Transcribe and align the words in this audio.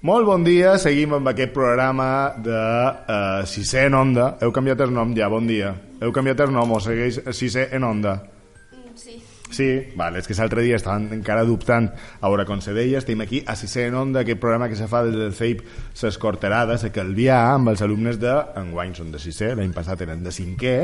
Molt 0.00 0.24
bon 0.24 0.40
dia, 0.40 0.78
seguim 0.80 1.12
amb 1.12 1.28
aquest 1.28 1.50
programa 1.52 2.32
de 2.40 2.56
uh, 2.56 3.42
Sisè 3.44 3.82
en 3.90 3.98
Onda. 3.98 4.30
Heu 4.40 4.48
canviat 4.56 4.80
el 4.80 4.94
nom 4.96 5.10
ja, 5.12 5.26
bon 5.28 5.44
dia. 5.44 5.74
Heu 6.00 6.14
canviat 6.16 6.40
el 6.46 6.54
nom 6.54 6.72
o 6.72 6.78
segueix 6.80 7.18
Sisè 7.36 7.66
en 7.76 7.84
Onda? 7.84 8.14
Sí. 8.96 9.18
Sí, 9.52 9.66
vale, 10.00 10.22
és 10.22 10.30
que 10.30 10.38
l'altre 10.38 10.64
dia 10.64 10.78
estaven 10.80 11.10
encara 11.18 11.44
dubtant 11.44 11.90
a 11.92 12.30
veure 12.30 12.46
com 12.48 12.62
se 12.64 12.72
deia, 12.72 13.02
estem 13.02 13.20
aquí 13.20 13.42
a 13.44 13.58
Sisè 13.60 13.90
en 13.90 13.98
Onda, 14.00 14.22
aquest 14.24 14.40
programa 14.40 14.70
que 14.72 14.78
se 14.78 14.88
fa 14.88 15.02
des 15.04 15.18
del 15.20 15.36
CEIP 15.36 15.60
ses 16.00 16.16
corterades, 16.22 16.86
a 16.86 16.92
Calvià, 16.96 17.42
amb 17.58 17.74
els 17.74 17.84
alumnes 17.84 18.16
de 18.22 18.38
enguany 18.56 18.96
són 18.96 19.12
de 19.12 19.20
sisè, 19.20 19.52
l'any 19.58 19.76
passat 19.76 20.06
eren 20.06 20.24
de 20.24 20.32
cinquè, 20.32 20.76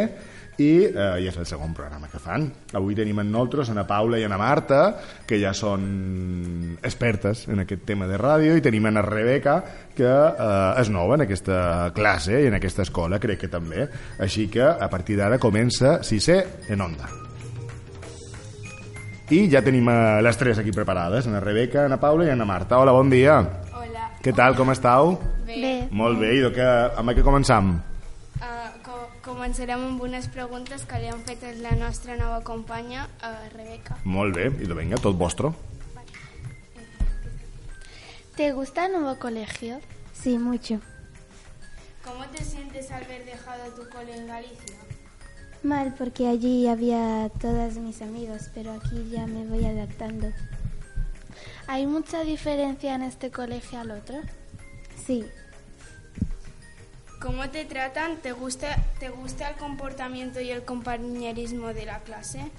i, 0.59 0.87
eh, 0.89 1.21
i 1.21 1.29
és 1.29 1.37
el 1.37 1.47
segon 1.49 1.75
programa 1.77 2.09
que 2.13 2.21
fan. 2.23 2.47
Avui 2.79 2.97
tenim 2.97 3.21
en 3.21 3.31
nosaltres 3.33 3.71
Ana 3.73 3.87
Paula 3.89 4.19
i 4.21 4.25
Ana 4.25 4.39
Marta, 4.41 4.81
que 5.29 5.39
ja 5.41 5.53
són 5.57 6.79
expertes 6.83 7.47
en 7.53 7.61
aquest 7.65 7.85
tema 7.89 8.09
de 8.09 8.19
ràdio, 8.21 8.57
i 8.57 8.65
tenim 8.65 8.89
en 8.89 9.03
Rebeca, 9.05 9.59
que 9.97 10.09
eh, 10.09 10.81
és 10.81 10.91
nova 10.93 11.19
en 11.19 11.27
aquesta 11.27 11.93
classe 11.97 12.41
i 12.41 12.49
en 12.49 12.57
aquesta 12.57 12.87
escola, 12.87 13.21
crec 13.21 13.45
que 13.45 13.53
també. 13.53 13.87
Així 14.23 14.49
que 14.53 14.65
a 14.65 14.89
partir 14.93 15.19
d'ara 15.21 15.41
comença 15.43 16.01
sisè 16.07 16.43
en 16.73 16.85
Onda. 16.85 17.13
I 19.27 19.49
ja 19.51 19.59
tenim 19.59 19.89
a 19.91 20.23
les 20.23 20.37
tres 20.39 20.61
aquí 20.63 20.71
preparades, 20.71 21.27
Ana 21.27 21.41
Rebeca, 21.43 21.85
Ana 21.85 21.99
Paula 21.99 22.29
i 22.29 22.31
Ana 22.31 22.47
Marta. 22.47 22.79
Hola, 22.79 22.95
bon 22.95 23.11
dia. 23.11 23.41
Hola. 23.75 24.13
Què 24.23 24.33
tal, 24.33 24.55
com 24.55 24.71
estàu? 24.71 25.17
Bé. 25.47 25.89
Molt 25.91 26.23
bé, 26.23 26.37
i 26.39 26.47
de 26.47 26.53
què, 26.55 26.71
amb 26.97 27.11
què 27.11 27.27
començam? 27.27 27.75
Co 29.27 29.33
començarem 29.35 29.81
amb 29.83 30.03
unes 30.07 30.29
preguntes 30.31 30.85
que 30.87 30.99
li 31.03 31.09
han 31.11 31.23
fet 31.27 31.41
a 31.43 31.49
la 31.59 31.73
nostra 31.75 32.15
nova 32.15 32.37
companya, 32.47 33.09
uh, 33.27 33.49
Rebeca. 33.51 33.97
Molt 34.05 34.37
bé, 34.37 34.45
i 34.63 34.69
de 34.71 34.75
venga, 34.79 35.01
tot 35.03 35.17
vostre. 35.19 35.51
¿Te 38.37 38.53
gusta 38.53 38.85
el 38.87 38.93
nuevo 38.93 39.17
colegio? 39.19 39.81
Sí, 40.13 40.39
mucho. 40.39 40.79
¿Cómo 42.05 42.25
te 42.27 42.45
sientes 42.45 42.93
al 42.93 43.03
haber 43.03 43.25
dejado 43.25 43.73
tu 43.75 43.89
cole 43.89 44.17
en 44.17 44.29
Galicia? 44.29 44.77
Mal 45.65 45.93
porque 45.99 46.29
allí 46.29 46.69
había 46.69 47.29
todos 47.41 47.75
mis 47.79 48.03
amigos, 48.03 48.51
pero 48.55 48.75
aquí 48.75 49.11
ya 49.11 49.27
me 49.27 49.45
voy 49.45 49.67
adaptando. 49.67 50.29
¿Hay 51.67 51.89
mucha 51.89 52.23
diferencia 52.23 52.95
en 52.95 53.03
este 53.03 53.33
colegio 53.33 53.81
al 53.81 53.91
otro? 53.91 54.21
Sí, 55.05 55.27
¿Cómo 57.27 57.51
te 57.51 57.65
tratan? 57.65 58.19
¿Te 58.19 58.31
gusta, 58.31 58.77
¿Te 59.01 59.09
gusta 59.09 59.51
el 59.51 59.57
comportamiento 59.57 60.41
y 60.41 60.51
el 60.51 60.65
compañerismo 60.65 61.75
de 61.75 61.85
la 61.85 61.99
clase? 61.99 62.53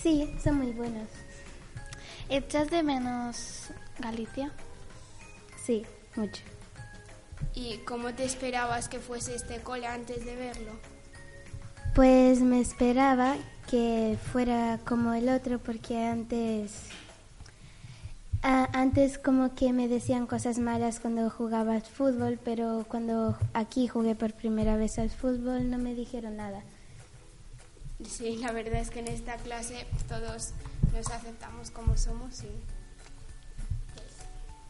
sí, 0.00 0.32
son 0.40 0.58
muy 0.58 0.70
buenos. 0.70 1.08
¿Echas 2.28 2.70
de 2.70 2.84
menos 2.84 3.70
Galicia? 3.98 4.52
Sí, 5.60 5.84
mucho. 6.14 6.42
¿Y 7.56 7.78
cómo 7.78 8.14
te 8.14 8.24
esperabas 8.24 8.88
que 8.88 9.00
fuese 9.00 9.34
este 9.34 9.58
cole 9.58 9.88
antes 9.88 10.24
de 10.24 10.36
verlo? 10.36 10.72
Pues 11.92 12.40
me 12.40 12.60
esperaba 12.60 13.34
que 13.68 14.16
fuera 14.32 14.78
como 14.86 15.12
el 15.12 15.28
otro 15.28 15.58
porque 15.58 16.04
antes... 16.04 16.84
a- 18.42 18.68
antes 18.72 19.18
como 19.18 19.54
que 19.54 19.72
me 19.72 19.88
decían 19.88 20.26
cosas 20.26 20.58
malas 20.58 20.98
cuando 21.00 21.30
jugaba 21.30 21.74
al 21.74 21.82
fútbol, 21.82 22.38
pero 22.44 22.84
cuando 22.88 23.36
aquí 23.54 23.86
jugué 23.88 24.14
por 24.14 24.32
primera 24.34 24.76
vez 24.76 24.98
al 24.98 25.10
fútbol 25.10 25.70
no 25.70 25.78
me 25.78 25.94
dijeron 25.94 26.36
nada. 26.36 26.62
Sí, 28.04 28.36
la 28.36 28.50
verdad 28.52 28.80
es 28.80 28.90
que 28.90 28.98
en 29.00 29.08
esta 29.08 29.36
clase 29.36 29.86
todos 30.08 30.50
nos 30.92 31.06
aceptamos 31.10 31.70
como 31.70 31.96
somos 31.96 32.42
y 32.42 32.50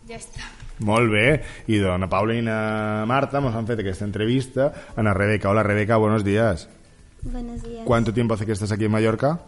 ya 0.08 0.16
está. 0.16 0.40
Molt 0.80 1.10
bé, 1.12 1.42
i 1.70 1.78
dona 1.78 2.08
Paula 2.10 2.34
i 2.34 2.42
na 2.42 3.04
Marta 3.06 3.38
ens 3.38 3.54
han 3.54 3.66
fet 3.68 3.78
aquesta 3.80 4.04
entrevista. 4.04 4.72
Ana 4.96 5.14
Rebeca, 5.14 5.48
hola 5.48 5.62
Rebeca, 5.62 5.96
buenos 5.96 6.24
días. 6.24 6.68
Buenos 7.22 7.62
días. 7.62 7.84
¿Cuánto 7.86 8.12
tiempo 8.12 8.34
hace 8.34 8.44
que 8.44 8.52
estás 8.52 8.72
aquí 8.72 8.84
en 8.86 8.90
Mallorca? 8.90 9.38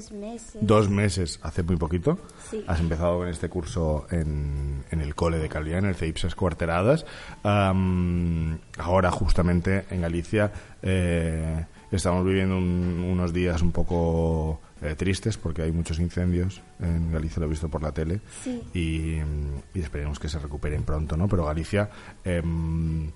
Dos 0.00 0.12
meses. 0.12 0.56
Dos 0.62 0.88
meses, 0.88 1.38
hace 1.42 1.62
muy 1.62 1.76
poquito. 1.76 2.18
Sí. 2.50 2.64
Has 2.66 2.80
empezado 2.80 3.18
con 3.18 3.28
este 3.28 3.48
curso 3.48 4.06
en, 4.10 4.84
en 4.90 5.00
el 5.00 5.14
cole 5.14 5.38
de 5.38 5.48
Calviá, 5.48 5.78
en 5.78 5.84
el 5.84 5.94
CEIPSES 5.94 6.34
Cuarteradas. 6.34 7.04
Am, 7.42 8.58
ahora, 8.78 9.10
justamente, 9.10 9.84
en 9.90 10.00
Galicia, 10.00 10.52
eh, 10.82 11.66
estamos 11.90 12.24
viviendo 12.24 12.56
un- 12.56 13.04
unos 13.10 13.32
días 13.32 13.60
un 13.62 13.72
poco 13.72 14.60
eh, 14.82 14.94
tristes 14.96 15.36
porque 15.36 15.60
hay 15.62 15.72
muchos 15.72 15.98
incendios 15.98 16.62
en 16.80 17.12
Galicia, 17.12 17.40
lo 17.40 17.46
he 17.46 17.50
visto 17.50 17.68
por 17.68 17.82
la 17.82 17.92
tele. 17.92 18.20
Sí. 18.42 18.62
Y, 18.72 19.18
y 19.78 19.82
esperemos 19.82 20.18
que 20.18 20.28
se 20.30 20.38
recuperen 20.38 20.82
pronto, 20.84 21.16
¿no? 21.16 21.28
Pero 21.28 21.44
Galicia... 21.44 21.90
mm, 22.24 23.08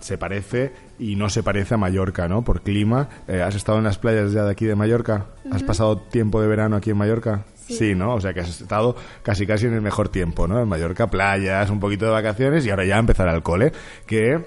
se 0.00 0.16
parece 0.18 0.72
y 0.98 1.16
no 1.16 1.28
se 1.28 1.42
parece 1.42 1.74
a 1.74 1.76
Mallorca, 1.76 2.28
¿no? 2.28 2.42
Por 2.42 2.62
clima. 2.62 3.08
Eh, 3.28 3.42
¿Has 3.42 3.54
estado 3.54 3.78
en 3.78 3.84
las 3.84 3.98
playas 3.98 4.32
ya 4.32 4.44
de 4.44 4.50
aquí 4.50 4.64
de 4.66 4.74
Mallorca? 4.74 5.26
¿Has 5.50 5.62
pasado 5.62 5.98
tiempo 5.98 6.40
de 6.40 6.48
verano 6.48 6.76
aquí 6.76 6.90
en 6.90 6.96
Mallorca? 6.96 7.44
Sí. 7.54 7.94
¿no? 7.94 8.14
O 8.14 8.20
sea 8.20 8.34
que 8.34 8.40
has 8.40 8.60
estado 8.60 8.96
casi 9.22 9.46
casi 9.46 9.66
en 9.66 9.74
el 9.74 9.80
mejor 9.80 10.08
tiempo, 10.08 10.48
¿no? 10.48 10.60
En 10.60 10.68
Mallorca, 10.68 11.08
playas, 11.08 11.70
un 11.70 11.78
poquito 11.78 12.06
de 12.06 12.10
vacaciones 12.10 12.66
y 12.66 12.70
ahora 12.70 12.84
ya 12.84 12.98
empezará 12.98 13.34
el 13.34 13.42
cole, 13.42 13.72
que 14.06 14.44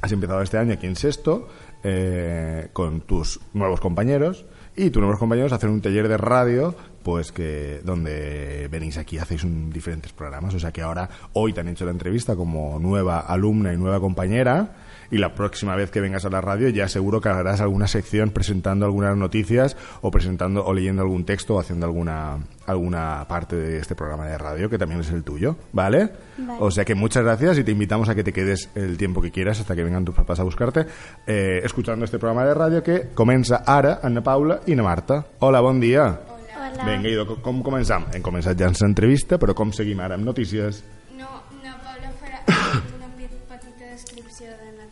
has 0.00 0.12
empezado 0.12 0.42
este 0.42 0.58
año 0.58 0.74
aquí 0.74 0.86
en 0.86 0.96
sexto 0.96 1.48
eh, 1.82 2.68
con 2.72 3.00
tus 3.00 3.40
nuevos 3.54 3.80
compañeros 3.80 4.44
y 4.76 4.90
tus 4.90 5.00
nuevos 5.00 5.18
compañeros 5.18 5.52
hacen 5.52 5.70
un 5.70 5.80
taller 5.80 6.08
de 6.08 6.16
radio 6.16 6.74
pues 7.02 7.32
que 7.32 7.80
donde 7.84 8.66
venís 8.70 8.96
aquí 8.96 9.18
hacéis 9.18 9.44
un, 9.44 9.70
diferentes 9.70 10.12
programas. 10.12 10.54
O 10.54 10.58
sea 10.58 10.72
que 10.72 10.82
ahora 10.82 11.08
hoy 11.34 11.52
te 11.52 11.60
han 11.60 11.68
hecho 11.68 11.84
la 11.84 11.90
entrevista 11.90 12.34
como 12.34 12.78
nueva 12.78 13.20
alumna 13.20 13.72
y 13.72 13.76
nueva 13.76 14.00
compañera 14.00 14.83
y 15.10 15.18
la 15.18 15.34
próxima 15.34 15.76
vez 15.76 15.90
que 15.90 16.00
vengas 16.00 16.24
a 16.24 16.30
la 16.30 16.40
radio 16.40 16.68
ya 16.68 16.88
seguro 16.88 17.20
que 17.20 17.28
harás 17.28 17.60
alguna 17.60 17.86
sección 17.86 18.30
presentando 18.30 18.86
algunas 18.86 19.16
noticias 19.16 19.76
o 20.02 20.10
presentando 20.10 20.64
o 20.64 20.72
leyendo 20.72 21.02
algún 21.02 21.24
texto 21.24 21.54
o 21.56 21.60
haciendo 21.60 21.86
alguna 21.86 22.38
alguna 22.66 23.26
parte 23.28 23.56
de 23.56 23.78
este 23.78 23.94
programa 23.94 24.26
de 24.26 24.38
radio 24.38 24.70
que 24.70 24.78
también 24.78 25.00
es 25.00 25.10
el 25.10 25.22
tuyo 25.22 25.56
¿vale? 25.72 26.10
Vale. 26.38 26.58
o 26.60 26.70
sea 26.70 26.84
que 26.84 26.94
muchas 26.94 27.22
gracias 27.24 27.58
y 27.58 27.64
te 27.64 27.72
invitamos 27.72 28.08
a 28.08 28.14
que 28.14 28.24
te 28.24 28.32
quedes 28.32 28.70
el 28.74 28.96
tiempo 28.96 29.20
que 29.20 29.30
quieras 29.30 29.60
hasta 29.60 29.74
que 29.76 29.84
vengan 29.84 30.04
tus 30.04 30.14
papás 30.14 30.40
a 30.40 30.44
buscarte 30.44 30.86
eh, 31.26 31.60
escuchando 31.62 32.04
este 32.04 32.18
programa 32.18 32.44
de 32.46 32.54
radio 32.54 32.82
que 32.82 33.08
comença 33.14 33.62
ara 33.66 34.00
Anna 34.02 34.22
Paula 34.22 34.60
i 34.66 34.74
na 34.74 34.82
Marta. 34.82 35.24
Hola, 35.40 35.60
bon 35.60 35.78
dia. 35.80 36.20
Hola. 36.56 36.84
Vinga, 36.84 37.08
idò, 37.08 37.26
com- 37.26 37.40
com 37.42 37.62
començam? 37.62 38.06
Hem 38.12 38.22
començat 38.22 38.58
ja 38.58 38.66
amb 38.66 38.76
l'entrevista, 38.80 39.38
però 39.38 39.54
com 39.54 39.70
seguim 39.72 40.00
ara 40.00 40.16
amb 40.16 40.24
notícies? 40.26 40.82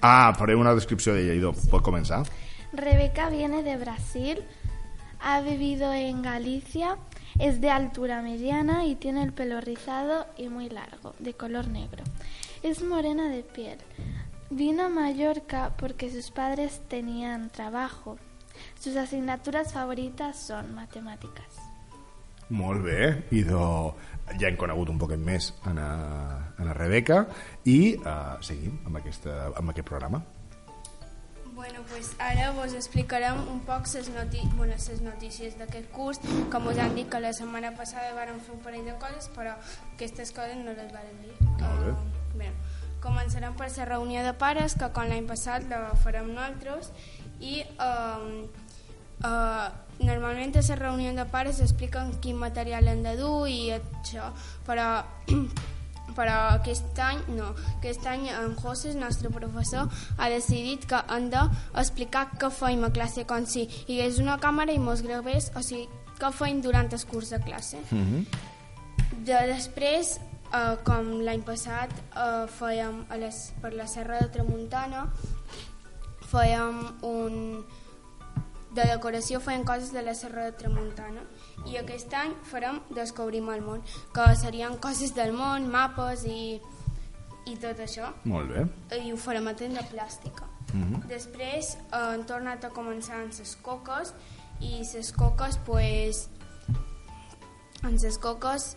Ah, 0.04 0.34
faré 0.34 0.56
una 0.58 0.74
descripció 0.74 1.14
d'ella, 1.14 1.36
idò. 1.38 1.52
Pot 1.70 1.84
començar? 1.86 2.24
Rebeca 2.72 3.28
viene 3.30 3.62
de 3.62 3.76
Brasil, 3.76 4.40
ha 5.20 5.40
vivido 5.42 5.92
en 5.92 6.22
Galicia, 6.22 6.96
es 7.38 7.60
de 7.60 7.70
altura 7.70 8.20
mediana 8.20 8.84
y 8.84 8.96
tiene 8.96 9.22
el 9.22 9.32
pelo 9.32 9.60
rizado 9.60 10.26
y 10.36 10.48
muy 10.48 10.68
largo, 10.68 11.14
de 11.20 11.34
color 11.34 11.68
negro. 11.68 12.02
Es 12.64 12.82
morena 12.82 13.28
de 13.28 13.44
piel. 13.44 13.78
Vino 14.50 14.86
a 14.86 14.88
Mallorca 14.88 15.72
porque 15.78 16.10
sus 16.10 16.32
padres 16.32 16.82
tenían 16.88 17.48
trabajo. 17.50 18.18
Sus 18.80 18.96
asignaturas 18.96 19.72
favoritas 19.72 20.36
son 20.36 20.74
matemáticas. 20.74 21.71
Molt 22.52 22.84
bé, 22.84 23.24
idò. 23.32 23.94
Ja 24.38 24.48
hem 24.48 24.56
conegut 24.60 24.90
un 24.92 25.00
poquet 25.00 25.20
més 25.20 25.50
Anna, 25.68 25.88
Anna 26.60 26.76
Rebeca 26.76 27.24
i 27.68 27.96
uh, 27.96 28.38
seguim 28.44 28.78
amb, 28.86 28.98
aquesta, 29.00 29.34
amb 29.58 29.72
aquest 29.72 29.88
programa. 29.88 30.22
Bueno, 31.52 31.82
pues 31.90 32.12
ara 32.22 32.50
vos 32.56 32.72
explicarem 32.76 33.40
un 33.52 33.60
poc 33.68 33.88
les 33.92 34.08
noti 34.12 34.40
bueno, 34.56 34.76
ses 34.78 35.02
notícies 35.04 35.56
d'aquest 35.58 35.90
curs. 35.92 36.20
Com 36.52 36.68
us 36.68 36.80
han 36.80 36.96
dit 36.96 37.08
que 37.12 37.20
la 37.20 37.32
setmana 37.36 37.72
passada 37.76 38.14
vàrem 38.16 38.40
fer 38.40 38.54
un 38.56 38.62
parell 38.64 38.88
de 38.88 38.96
coses, 39.00 39.28
però 39.36 39.56
aquestes 39.92 40.32
coses 40.32 40.56
no 40.60 40.76
les 40.76 40.92
vàrem 40.92 41.20
dir. 41.24 41.36
Molt 41.60 41.84
bé. 41.84 41.92
Uh, 41.92 42.36
bé, 42.40 42.50
començarem 43.04 43.56
per 43.56 43.68
la 43.76 43.88
reunió 43.88 44.24
de 44.24 44.32
pares, 44.36 44.76
que 44.76 44.88
com 44.92 45.08
l'any 45.08 45.28
passat 45.28 45.68
la 45.72 45.94
farem 46.04 46.32
nosaltres, 46.32 46.92
i 47.40 47.60
um, 47.80 48.44
uh, 49.24 49.68
normalment 50.04 50.56
a 50.56 50.62
la 50.68 50.76
reunió 50.76 51.12
de 51.14 51.24
pares 51.24 51.60
expliquen 51.60 52.12
quin 52.20 52.36
material 52.36 52.88
han 52.88 53.02
de 53.02 53.16
dur 53.16 53.48
i 53.48 53.70
això, 53.76 54.32
però 54.66 55.04
però 56.16 56.36
aquest 56.58 56.98
any 57.00 57.20
no, 57.36 57.52
aquest 57.78 58.06
any 58.06 58.28
en 58.32 58.54
José, 58.56 58.90
el 58.92 59.00
nostre 59.00 59.30
professor, 59.30 59.88
ha 60.18 60.28
decidit 60.28 60.86
que 60.88 61.00
hem 61.08 61.30
d'explicar 61.32 62.26
què 62.38 62.50
feim 62.52 62.84
a 62.84 62.92
classe 62.94 63.24
com 63.28 63.46
si 63.46 63.66
hi 63.86 64.00
hagués 64.00 64.20
una 64.22 64.38
càmera 64.42 64.74
i 64.74 64.80
mos 64.82 65.02
gravés, 65.06 65.50
o 65.56 65.62
sigui, 65.64 65.88
què 66.18 66.32
feim 66.36 66.60
durant 66.62 66.92
el 66.92 67.06
curs 67.10 67.30
de 67.30 67.40
classe. 67.40 67.78
Mm 67.90 68.04
-hmm. 68.04 68.26
De 69.24 69.40
després, 69.54 70.18
eh, 70.52 70.76
com 70.84 71.20
l'any 71.20 71.42
passat 71.42 71.90
eh, 71.90 72.46
fèiem 72.58 73.04
a 73.08 73.16
les, 73.16 73.52
per 73.62 73.72
la 73.72 73.86
Serra 73.86 74.18
de 74.20 74.28
Tramuntana, 74.28 75.06
fèiem 76.32 76.84
un... 77.02 77.64
De 78.72 78.84
decoració 78.88 79.40
feien 79.44 79.64
coses 79.68 79.92
de 79.92 80.02
la 80.02 80.14
Serra 80.16 80.46
de 80.46 80.52
Tramuntana 80.56 81.26
I 81.68 81.76
aquest 81.82 82.14
any 82.16 82.32
farem 82.48 82.80
Descobrim 82.96 83.50
el 83.52 83.60
món, 83.64 83.82
que 84.14 84.28
serien 84.40 84.78
coses 84.80 85.12
del 85.14 85.34
món, 85.36 85.68
mapes 85.70 86.24
i, 86.24 86.60
i 87.46 87.56
tot 87.60 87.82
això. 87.84 88.12
Molt 88.24 88.52
bé. 88.54 88.64
I 88.98 89.12
ho 89.12 89.18
farem 89.20 89.50
a 89.50 89.54
tenda 89.58 89.84
plàstica. 89.90 90.48
Mhm. 90.72 91.02
Després 91.10 91.74
eh, 91.76 91.98
han 91.98 92.24
tornat 92.28 92.64
a 92.64 92.70
començar 92.72 93.20
amb 93.20 93.34
les 93.38 93.56
coques 93.62 94.14
i 94.60 94.78
les 94.80 95.12
coques, 95.12 95.58
pues, 95.66 96.28
amb 97.82 97.98
les 97.98 98.18
coques 98.18 98.72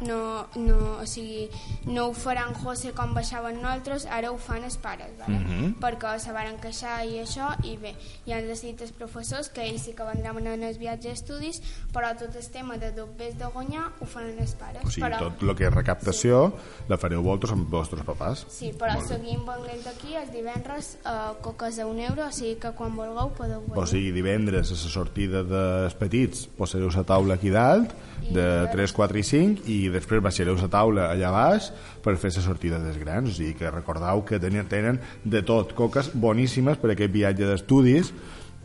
no, 0.00 0.46
no, 0.56 0.78
o 1.00 1.06
sigui, 1.08 1.48
no 1.86 2.08
ho 2.08 2.14
faran 2.14 2.54
José 2.54 2.92
com 2.96 3.14
baixaven 3.16 3.60
nosaltres, 3.62 4.06
ara 4.06 4.30
ho 4.32 4.38
fan 4.38 4.64
els 4.64 4.76
pares, 4.76 5.12
vale? 5.18 5.38
Mhm. 5.38 5.74
perquè 5.80 6.18
se 6.18 6.32
varen 6.32 6.58
queixar 6.60 7.04
i 7.06 7.18
això, 7.20 7.50
i 7.64 7.76
bé, 7.76 7.94
i 8.26 8.32
han 8.32 8.46
decidit 8.46 8.82
els 8.82 8.92
professors 8.92 9.48
que 9.48 9.64
ells 9.64 9.82
sí 9.86 9.94
que 9.96 10.04
vendran 10.04 10.46
en 10.46 10.62
els 10.62 10.78
viatges 10.78 11.16
d'estudis, 11.16 11.60
però 11.92 12.12
tot 12.18 12.34
el 12.36 12.48
tema 12.52 12.76
de 12.76 12.90
dobbers 12.92 13.36
de 13.38 13.46
guanyar 13.52 13.92
ho 14.00 14.06
faran 14.06 14.38
els 14.38 14.54
pares. 14.54 14.84
O 14.84 14.90
sigui, 14.90 15.06
però, 15.06 15.18
tot 15.18 15.42
el 15.42 15.54
que 15.56 15.66
és 15.68 15.74
recaptació 15.74 16.52
la 16.88 16.98
fareu 17.00 17.22
vosaltres 17.22 17.54
amb 17.56 17.70
vostres 17.70 18.04
papàs. 18.06 18.44
Sí, 18.52 18.72
però 18.76 18.96
Molt 18.96 19.08
seguim 19.08 19.44
venint 19.46 19.86
aquí 19.90 20.16
els 20.18 20.32
divendres 20.32 20.96
a 21.04 21.16
eh, 21.30 21.36
coques 21.44 21.78
a 21.78 21.86
un 21.86 22.00
euro, 22.00 22.26
o 22.26 22.32
sigui 22.32 22.56
que 22.60 22.72
quan 22.76 22.96
vulgueu 22.96 23.32
podeu 23.36 23.62
venir. 23.64 23.78
O 23.80 23.86
sigui, 23.88 24.12
divendres 24.16 24.72
a 24.72 24.78
la 24.78 24.92
sortida 24.92 25.42
dels 25.46 25.96
petits 25.98 26.46
posareu 26.58 26.90
la 26.94 27.04
taula 27.06 27.36
aquí 27.36 27.50
dalt 27.50 27.92
de 28.32 28.46
3, 28.72 28.92
4 28.96 29.18
i 29.18 29.24
5 29.26 29.66
i 29.70 29.78
després 29.92 30.22
baixareu 30.24 30.56
la 30.60 30.70
taula 30.72 31.10
allà 31.12 31.32
baix 31.34 31.70
per 32.04 32.16
fer 32.20 32.32
la 32.36 32.44
sortida 32.44 32.80
dels 32.82 32.98
grans. 33.02 33.30
O 33.30 33.36
sigui 33.36 33.54
que 33.58 33.70
recordeu 33.70 34.24
que 34.26 34.40
tenen, 34.42 34.66
tenen 34.70 35.00
de 35.24 35.42
tot 35.46 35.74
coques 35.76 36.12
boníssimes 36.14 36.80
per 36.82 36.92
aquest 36.94 37.12
viatge 37.12 37.48
d'estudis 37.48 38.12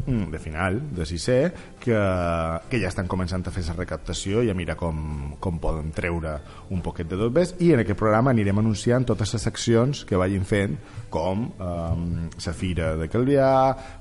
de 0.05 0.39
final, 0.39 0.79
de 0.95 1.05
sisè, 1.05 1.39
que, 1.81 1.97
que 2.69 2.79
ja 2.81 2.89
estan 2.89 3.09
començant 3.11 3.45
a 3.47 3.53
fer 3.53 3.63
la 3.67 3.75
recaptació 3.77 4.41
i 4.45 4.51
a 4.51 4.55
mirar 4.57 4.77
com, 4.79 5.35
com 5.39 5.59
poden 5.61 5.91
treure 5.95 6.37
un 6.71 6.81
poquet 6.81 7.09
de 7.09 7.29
més 7.29 7.53
i 7.59 7.71
en 7.75 7.83
aquest 7.83 7.99
programa 7.99 8.31
anirem 8.31 8.61
anunciant 8.61 9.05
totes 9.07 9.33
les 9.35 9.45
seccions 9.47 10.03
que 10.07 10.19
vagin 10.19 10.45
fent 10.47 10.77
com 11.11 11.43
um, 11.51 12.05
la 12.31 12.53
fira 12.55 12.93
de 12.97 13.07
Calvià, 13.11 13.51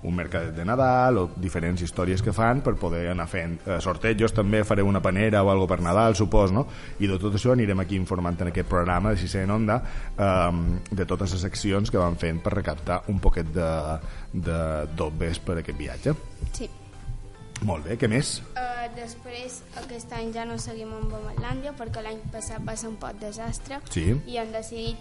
un 0.07 0.15
mercadet 0.17 0.55
de 0.57 0.65
Nadal 0.65 1.19
o 1.19 1.25
diferents 1.43 1.83
històries 1.83 2.23
que 2.23 2.35
fan 2.37 2.63
per 2.65 2.77
poder 2.81 3.09
anar 3.11 3.27
fent 3.31 3.59
eh, 3.67 3.81
sortejos, 3.83 4.35
també 4.37 4.63
fareu 4.65 4.89
una 4.89 5.03
panera 5.03 5.43
o 5.43 5.51
algo 5.51 5.67
per 5.71 5.81
Nadal, 5.83 6.15
supos, 6.19 6.55
no? 6.55 6.67
I 7.01 7.11
de 7.11 7.19
tot 7.21 7.35
això 7.37 7.55
anirem 7.57 7.83
aquí 7.83 7.99
informant 7.99 8.41
en 8.41 8.53
aquest 8.53 8.71
programa 8.71 9.11
de 9.11 9.21
Sisè 9.21 9.45
en 9.45 9.57
Onda 9.57 9.81
um, 10.15 10.79
de 10.91 11.07
totes 11.07 11.35
les 11.35 11.45
accions 11.49 11.91
que 11.91 11.99
van 12.01 12.17
fent 12.21 12.41
per 12.45 12.55
recaptar 12.55 13.03
un 13.11 13.19
poquet 13.19 13.51
de, 13.55 13.71
de 14.33 14.61
dobbes 14.97 15.43
per 15.43 15.59
aquest 15.61 15.79
viatge. 15.79 15.90
Sí. 16.53 16.69
Molt 17.69 17.85
bé, 17.85 17.97
què 18.01 18.09
més? 18.09 18.39
Uh, 18.57 18.87
després, 18.97 19.59
aquest 19.83 20.13
any 20.17 20.31
ja 20.33 20.47
no 20.49 20.57
seguim 20.59 20.95
amb 20.97 21.13
Bometlàndia 21.13 21.75
perquè 21.77 22.01
l'any 22.01 22.23
passat 22.33 22.65
va 22.65 22.73
ser 22.81 22.89
un 22.89 22.97
pot 23.03 23.19
desastre 23.21 23.83
Sí. 23.93 24.07
i 24.27 24.39
han 24.41 24.53
decidit, 24.55 24.97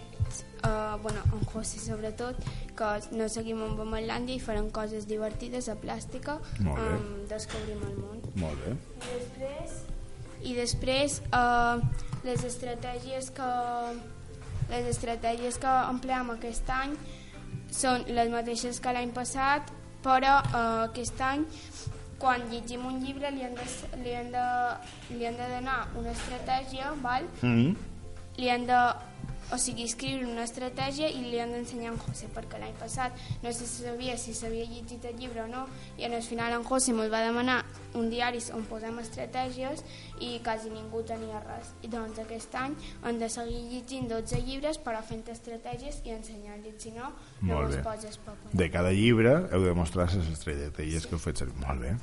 uh, 0.68 0.98
bueno, 1.02 1.24
en 1.32 1.46
José 1.54 1.80
sobretot, 1.80 2.36
que 2.76 2.90
no 3.16 3.30
seguim 3.32 3.64
amb 3.64 3.80
Bometlàndia 3.80 4.36
i 4.36 4.44
farem 4.44 4.68
coses 4.76 5.08
divertides 5.08 5.70
a 5.72 5.78
plàstica 5.80 6.36
amb 6.76 7.30
Descobrim 7.32 7.80
el 7.88 7.96
món. 7.96 8.20
Molt 8.36 8.60
bé. 8.66 8.76
I 9.00 9.16
després, 9.16 9.80
i 10.44 10.54
després 10.60 11.22
uh, 11.32 11.80
les 12.28 12.44
estratègies 12.44 13.32
que 13.32 13.50
les 14.70 14.86
estratègies 14.86 15.58
que 15.58 15.72
empleam 15.90 16.30
aquest 16.36 16.68
any 16.70 16.92
són 17.72 18.04
les 18.10 18.30
mateixes 18.30 18.80
que 18.84 18.92
l'any 18.94 19.12
passat, 19.16 19.72
però 20.04 20.40
uh, 20.42 20.88
aquest 20.88 21.22
any 21.22 21.46
quan 22.20 22.44
llegim 22.52 22.86
un 22.86 23.00
llibre 23.04 23.32
li 23.32 23.46
han 23.48 23.56
de, 23.56 23.68
li 24.04 24.16
han 24.16 24.32
de, 24.34 24.48
li 25.16 25.28
han 25.28 25.38
de 25.40 25.48
donar 25.56 25.78
una 26.00 26.12
estratègia, 26.12 26.92
val? 27.04 27.28
Mm 27.42 27.56
-hmm. 27.56 27.76
li 28.38 28.50
han 28.50 28.66
de 28.66 28.82
o 29.52 29.58
sigui, 29.58 29.86
escriure 29.90 30.28
una 30.28 30.44
estratègia 30.46 31.10
i 31.10 31.24
li 31.26 31.40
han 31.42 31.54
d'ensenyar 31.56 31.94
en 31.94 32.00
José, 32.04 32.30
perquè 32.34 32.60
l'any 32.62 32.76
passat 32.80 33.16
no 33.44 33.54
se 33.56 33.68
sabia 33.70 34.18
si 34.18 34.34
s'havia 34.38 34.68
llegit 34.70 35.06
el 35.10 35.18
llibre 35.18 35.44
o 35.44 35.48
no, 35.50 35.66
i 35.98 36.06
el 36.06 36.22
final 36.26 36.54
en 36.58 36.66
José 36.68 36.94
me'l 36.94 37.12
va 37.12 37.24
demanar 37.26 37.64
un 37.98 38.10
diari 38.12 38.42
on 38.54 38.68
posem 38.70 39.00
estratègies 39.02 39.84
i 40.22 40.38
quasi 40.46 40.70
ningú 40.74 41.02
tenia 41.08 41.42
res. 41.46 41.74
I 41.82 41.90
doncs 41.92 42.22
aquest 42.22 42.56
any 42.60 42.78
hem 43.04 43.20
de 43.22 43.30
seguir 43.30 43.64
llegint 43.72 44.10
12 44.12 44.44
llibres 44.46 44.80
però 44.84 45.02
fent 45.06 45.26
estratègies 45.34 46.02
i 46.06 46.16
ensenyar-los, 46.16 46.78
si 46.78 46.94
no, 46.96 47.12
no 47.42 47.66
bé. 47.68 47.82
poses 47.84 48.22
paper. 48.26 48.54
De 48.54 48.70
cada 48.70 48.94
llibre 48.94 49.36
heu 49.50 49.66
de 49.66 49.76
mostrar 49.78 50.10
les 50.14 50.32
estrelletes 50.38 51.06
que 51.08 51.18
heu 51.18 51.26
fet 51.26 51.46
servir. 51.46 51.60
Molt 51.66 51.86
bé. 51.88 51.98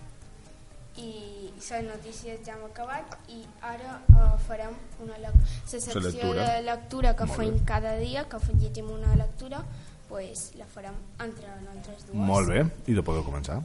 I 0.96 1.50
les 1.56 1.84
notícies 1.84 2.40
ja 2.46 2.54
hem 2.54 2.64
acabat 2.64 3.04
i 3.28 3.44
ara 3.60 4.00
uh, 4.08 4.38
farem 4.46 4.74
una 5.02 5.18
la 5.18 5.32
secció 5.66 6.00
lectura. 6.00 6.54
de 6.54 6.62
lectura 6.62 7.14
que 7.16 7.24
Molt 7.26 7.38
fem 7.40 7.54
bé. 7.58 7.64
cada 7.64 7.96
dia, 7.96 8.28
que 8.28 8.38
llegim 8.58 8.90
una 8.90 9.14
lectura 9.16 9.64
pues 10.08 10.52
la 10.56 10.66
farem 10.66 10.94
entre 11.18 11.48
nosaltres 11.60 12.06
dues. 12.06 12.14
Molt 12.14 12.48
bé. 12.48 12.64
I 12.86 12.94
de 12.94 13.02
podeu 13.02 13.24
començar. 13.24 13.62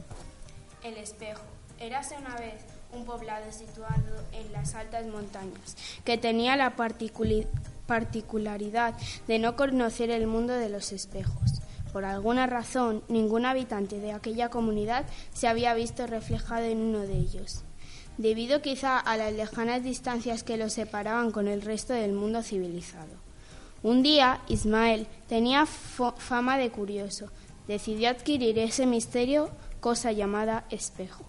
El 0.82 0.96
espejo. 0.98 1.40
Érase 1.78 2.16
una 2.16 2.34
vez 2.36 2.60
un 2.92 3.04
poblado 3.04 3.50
situado 3.52 4.24
en 4.32 4.52
las 4.52 4.74
altas 4.74 5.06
montañas 5.06 5.76
que 6.04 6.18
tenía 6.18 6.56
la 6.56 6.76
particularidad 6.76 8.94
de 9.26 9.38
no 9.38 9.56
conocer 9.56 10.10
el 10.10 10.26
mundo 10.26 10.52
de 10.52 10.68
los 10.68 10.92
espejos. 10.92 11.61
Por 11.92 12.04
alguna 12.04 12.46
razón, 12.46 13.02
ningún 13.08 13.44
habitante 13.44 13.98
de 13.98 14.12
aquella 14.12 14.48
comunidad 14.48 15.04
se 15.34 15.48
había 15.48 15.74
visto 15.74 16.06
reflejado 16.06 16.64
en 16.64 16.78
uno 16.78 17.00
de 17.00 17.18
ellos, 17.18 17.64
debido 18.16 18.62
quizá 18.62 18.98
a 18.98 19.16
las 19.16 19.32
lejanas 19.32 19.82
distancias 19.82 20.42
que 20.42 20.56
los 20.56 20.72
separaban 20.72 21.30
con 21.30 21.48
el 21.48 21.60
resto 21.60 21.92
del 21.92 22.12
mundo 22.12 22.42
civilizado. 22.42 23.22
Un 23.82 24.02
día, 24.02 24.40
Ismael 24.48 25.08
tenía 25.28 25.66
fama 25.66 26.56
de 26.56 26.70
curioso. 26.70 27.30
Decidió 27.66 28.10
adquirir 28.10 28.58
ese 28.58 28.86
misterio, 28.86 29.50
cosa 29.80 30.12
llamada 30.12 30.64
espejo. 30.70 31.24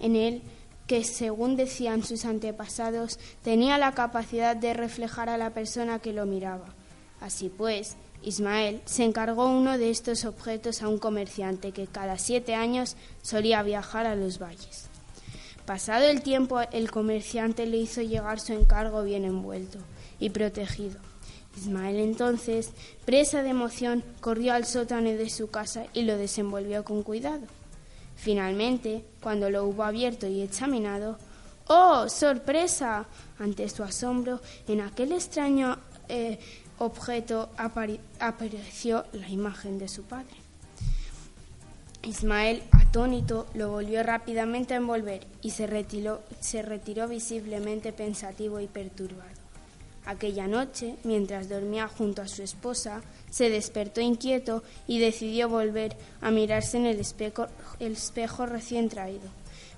En 0.00 0.16
él, 0.16 0.42
que 0.86 1.04
según 1.04 1.56
decían 1.56 2.02
sus 2.02 2.24
antepasados, 2.24 3.18
tenía 3.42 3.76
la 3.76 3.92
capacidad 3.92 4.56
de 4.56 4.72
reflejar 4.72 5.28
a 5.28 5.38
la 5.38 5.50
persona 5.50 5.98
que 5.98 6.14
lo 6.14 6.24
miraba. 6.24 6.74
Así 7.20 7.50
pues, 7.50 7.96
Ismael 8.24 8.80
se 8.84 9.04
encargó 9.04 9.46
uno 9.46 9.78
de 9.78 9.90
estos 9.90 10.24
objetos 10.24 10.82
a 10.82 10.88
un 10.88 10.98
comerciante 10.98 11.72
que 11.72 11.86
cada 11.86 12.18
siete 12.18 12.54
años 12.54 12.96
solía 13.22 13.62
viajar 13.62 14.06
a 14.06 14.14
los 14.14 14.38
valles. 14.38 14.88
Pasado 15.66 16.04
el 16.04 16.22
tiempo, 16.22 16.60
el 16.72 16.90
comerciante 16.90 17.66
le 17.66 17.78
hizo 17.78 18.02
llegar 18.02 18.40
su 18.40 18.52
encargo 18.52 19.02
bien 19.02 19.24
envuelto 19.24 19.78
y 20.18 20.30
protegido. 20.30 20.98
Ismael 21.56 22.00
entonces, 22.00 22.72
presa 23.04 23.42
de 23.42 23.50
emoción, 23.50 24.04
corrió 24.20 24.54
al 24.54 24.66
sótano 24.66 25.10
de 25.10 25.30
su 25.30 25.50
casa 25.50 25.86
y 25.92 26.02
lo 26.02 26.18
desenvolvió 26.18 26.84
con 26.84 27.02
cuidado. 27.02 27.46
Finalmente, 28.16 29.04
cuando 29.22 29.50
lo 29.50 29.64
hubo 29.64 29.84
abierto 29.84 30.26
y 30.26 30.42
examinado, 30.42 31.18
¡oh, 31.68 32.08
sorpresa! 32.08 33.06
Ante 33.38 33.68
su 33.68 33.82
asombro, 33.82 34.40
en 34.68 34.80
aquel 34.80 35.12
extraño 35.12 35.78
eh, 36.08 36.38
objeto 36.78 37.50
apareció 37.56 39.04
la 39.12 39.28
imagen 39.28 39.78
de 39.78 39.88
su 39.88 40.02
padre. 40.02 40.36
Ismael, 42.02 42.62
atónito, 42.70 43.46
lo 43.54 43.70
volvió 43.70 44.02
rápidamente 44.02 44.74
a 44.74 44.78
envolver 44.78 45.26
y 45.40 45.50
se 45.50 45.66
retiró, 45.66 46.22
se 46.40 46.62
retiró 46.62 47.08
visiblemente 47.08 47.92
pensativo 47.92 48.60
y 48.60 48.66
perturbado. 48.66 49.44
Aquella 50.06 50.46
noche, 50.46 50.96
mientras 51.02 51.48
dormía 51.48 51.88
junto 51.88 52.20
a 52.20 52.28
su 52.28 52.42
esposa, 52.42 53.00
se 53.30 53.48
despertó 53.48 54.02
inquieto 54.02 54.62
y 54.86 54.98
decidió 54.98 55.48
volver 55.48 55.96
a 56.20 56.30
mirarse 56.30 56.76
en 56.76 56.84
el 56.84 57.00
espejo, 57.00 57.46
el 57.80 57.92
espejo 57.92 58.44
recién 58.44 58.90
traído, 58.90 59.30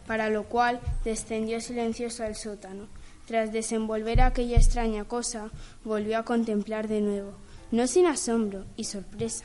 para 0.08 0.28
lo 0.28 0.44
cual 0.44 0.80
descendió 1.04 1.60
silencioso 1.60 2.24
al 2.24 2.34
sótano. 2.34 2.88
Tras 3.26 3.52
desenvolver 3.52 4.20
aquella 4.20 4.56
extraña 4.56 5.04
cosa, 5.04 5.50
volvió 5.84 6.18
a 6.18 6.24
contemplar 6.24 6.88
de 6.88 7.00
nuevo, 7.00 7.32
no 7.70 7.86
sin 7.86 8.06
asombro 8.06 8.64
y 8.76 8.84
sorpresa, 8.84 9.44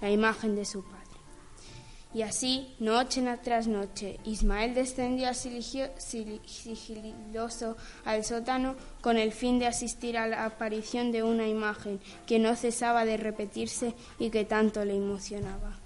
la 0.00 0.10
imagen 0.10 0.56
de 0.56 0.64
su 0.64 0.82
padre. 0.82 1.00
Y 2.12 2.22
así, 2.22 2.74
noche 2.80 3.22
tras 3.44 3.68
noche, 3.68 4.18
Ismael 4.24 4.74
descendió 4.74 5.32
sigiloso 6.44 7.76
al 8.04 8.24
sótano 8.24 8.74
con 9.00 9.16
el 9.16 9.30
fin 9.30 9.60
de 9.60 9.68
asistir 9.68 10.18
a 10.18 10.26
la 10.26 10.44
aparición 10.44 11.12
de 11.12 11.22
una 11.22 11.46
imagen 11.46 12.00
que 12.26 12.40
no 12.40 12.56
cesaba 12.56 13.04
de 13.04 13.16
repetirse 13.16 13.94
y 14.18 14.30
que 14.30 14.44
tanto 14.44 14.84
le 14.84 14.96
emocionaba. 14.96 15.78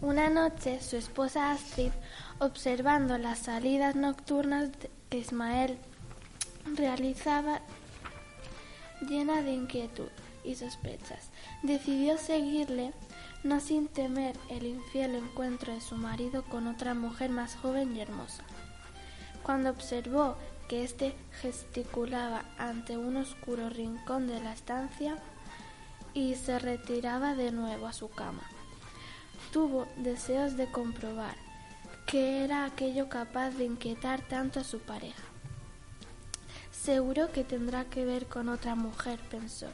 Una 0.00 0.30
noche, 0.30 0.80
su 0.80 0.96
esposa 0.96 1.52
Astrid, 1.52 1.92
observando 2.42 3.18
las 3.18 3.38
salidas 3.38 3.94
nocturnas 3.94 4.70
que 5.10 5.18
Ismael 5.18 5.78
realizaba 6.74 7.60
llena 9.08 9.42
de 9.42 9.52
inquietud 9.52 10.08
y 10.42 10.56
sospechas, 10.56 11.30
decidió 11.62 12.18
seguirle, 12.18 12.92
no 13.44 13.60
sin 13.60 13.86
temer 13.86 14.36
el 14.48 14.66
infiel 14.66 15.14
encuentro 15.14 15.72
de 15.72 15.80
su 15.80 15.94
marido 15.94 16.42
con 16.42 16.66
otra 16.66 16.94
mujer 16.94 17.30
más 17.30 17.54
joven 17.54 17.96
y 17.96 18.00
hermosa. 18.00 18.42
Cuando 19.44 19.70
observó 19.70 20.36
que 20.68 20.82
éste 20.82 21.14
gesticulaba 21.40 22.44
ante 22.58 22.96
un 22.96 23.18
oscuro 23.18 23.70
rincón 23.70 24.26
de 24.26 24.40
la 24.40 24.52
estancia 24.52 25.16
y 26.12 26.34
se 26.34 26.58
retiraba 26.58 27.36
de 27.36 27.52
nuevo 27.52 27.86
a 27.86 27.92
su 27.92 28.08
cama, 28.08 28.42
tuvo 29.52 29.86
deseos 29.96 30.56
de 30.56 30.66
comprobar 30.66 31.51
qué 32.06 32.44
era 32.44 32.64
aquello 32.64 33.08
capaz 33.08 33.50
de 33.50 33.64
inquietar 33.64 34.20
tanto 34.22 34.60
a 34.60 34.64
su 34.64 34.80
pareja. 34.80 35.22
Seguro 36.70 37.30
que 37.32 37.44
tendrá 37.44 37.84
que 37.84 38.04
ver 38.04 38.26
con 38.26 38.48
otra 38.48 38.74
mujer, 38.74 39.20
pensó. 39.30 39.68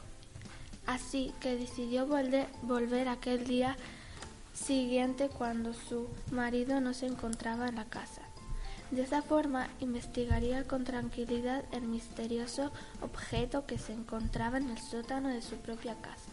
Así 0.85 1.33
que 1.39 1.55
decidió 1.55 2.05
volver, 2.05 2.47
volver 2.61 3.07
aquel 3.07 3.45
día 3.45 3.77
siguiente 4.53 5.29
cuando 5.29 5.73
su 5.73 6.07
marido 6.31 6.81
no 6.81 6.93
se 6.93 7.07
encontraba 7.07 7.67
en 7.67 7.75
la 7.75 7.85
casa. 7.85 8.21
De 8.91 9.03
esa 9.03 9.21
forma 9.21 9.67
investigaría 9.79 10.63
con 10.63 10.83
tranquilidad 10.83 11.63
el 11.71 11.83
misterioso 11.83 12.71
objeto 13.01 13.65
que 13.65 13.77
se 13.77 13.93
encontraba 13.93 14.57
en 14.57 14.69
el 14.69 14.79
sótano 14.79 15.29
de 15.29 15.41
su 15.41 15.57
propia 15.57 15.95
casa. 16.01 16.31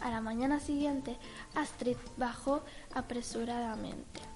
A 0.00 0.10
la 0.10 0.20
mañana 0.20 0.60
siguiente, 0.60 1.18
Astrid 1.54 1.96
bajó 2.16 2.62
apresuradamente 2.94 4.35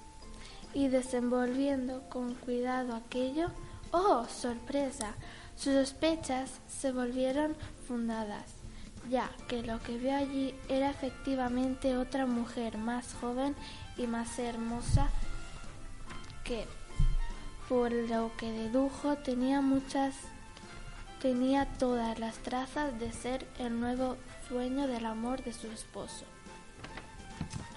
y 0.73 0.87
desenvolviendo 0.87 2.07
con 2.09 2.35
cuidado 2.35 2.95
aquello, 2.95 3.49
¡oh, 3.91 4.25
sorpresa! 4.27 5.13
Sus 5.55 5.73
sospechas 5.73 6.59
se 6.67 6.91
volvieron 6.91 7.55
fundadas, 7.87 8.45
ya 9.09 9.29
que 9.47 9.63
lo 9.63 9.79
que 9.79 9.97
vio 9.97 10.15
allí 10.15 10.55
era 10.69 10.89
efectivamente 10.89 11.97
otra 11.97 12.25
mujer 12.25 12.77
más 12.77 13.13
joven 13.13 13.55
y 13.97 14.07
más 14.07 14.39
hermosa 14.39 15.09
que, 16.43 16.65
por 17.69 17.91
lo 17.91 18.31
que 18.37 18.51
dedujo, 18.51 19.17
tenía 19.17 19.61
muchas 19.61 20.15
tenía 21.21 21.67
todas 21.77 22.17
las 22.17 22.37
trazas 22.39 22.99
de 22.99 23.11
ser 23.11 23.47
el 23.59 23.79
nuevo 23.79 24.17
sueño 24.47 24.87
del 24.87 25.05
amor 25.05 25.43
de 25.43 25.53
su 25.53 25.67
esposo. 25.67 26.25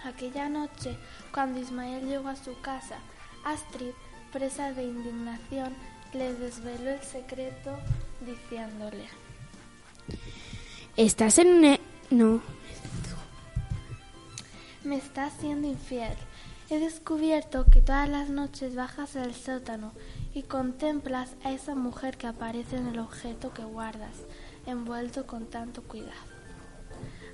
Aquella 0.04 0.50
noche, 0.50 0.98
cuando 1.32 1.58
Ismael 1.58 2.06
llegó 2.06 2.28
a 2.28 2.36
su 2.36 2.60
casa, 2.60 2.98
Astrid, 3.44 3.92
presa 4.32 4.72
de 4.72 4.84
indignación, 4.84 5.74
le 6.12 6.34
desveló 6.34 6.90
el 6.90 7.02
secreto 7.02 7.78
diciéndole 8.24 9.04
¿Estás 10.96 11.38
en 11.38 11.48
un... 11.48 11.64
e-? 11.64 11.80
No. 12.10 12.40
Me 14.84 14.96
estás 14.96 15.32
siendo 15.40 15.66
infiel. 15.66 16.14
He 16.68 16.78
descubierto 16.78 17.66
que 17.70 17.80
todas 17.80 18.08
las 18.08 18.28
noches 18.28 18.74
bajas 18.74 19.16
al 19.16 19.34
sótano 19.34 19.92
y 20.34 20.42
contemplas 20.42 21.34
a 21.44 21.50
esa 21.50 21.74
mujer 21.74 22.18
que 22.18 22.26
aparece 22.26 22.76
en 22.76 22.88
el 22.88 22.98
objeto 22.98 23.54
que 23.54 23.64
guardas, 23.64 24.16
envuelto 24.66 25.26
con 25.26 25.46
tanto 25.46 25.82
cuidado. 25.82 26.12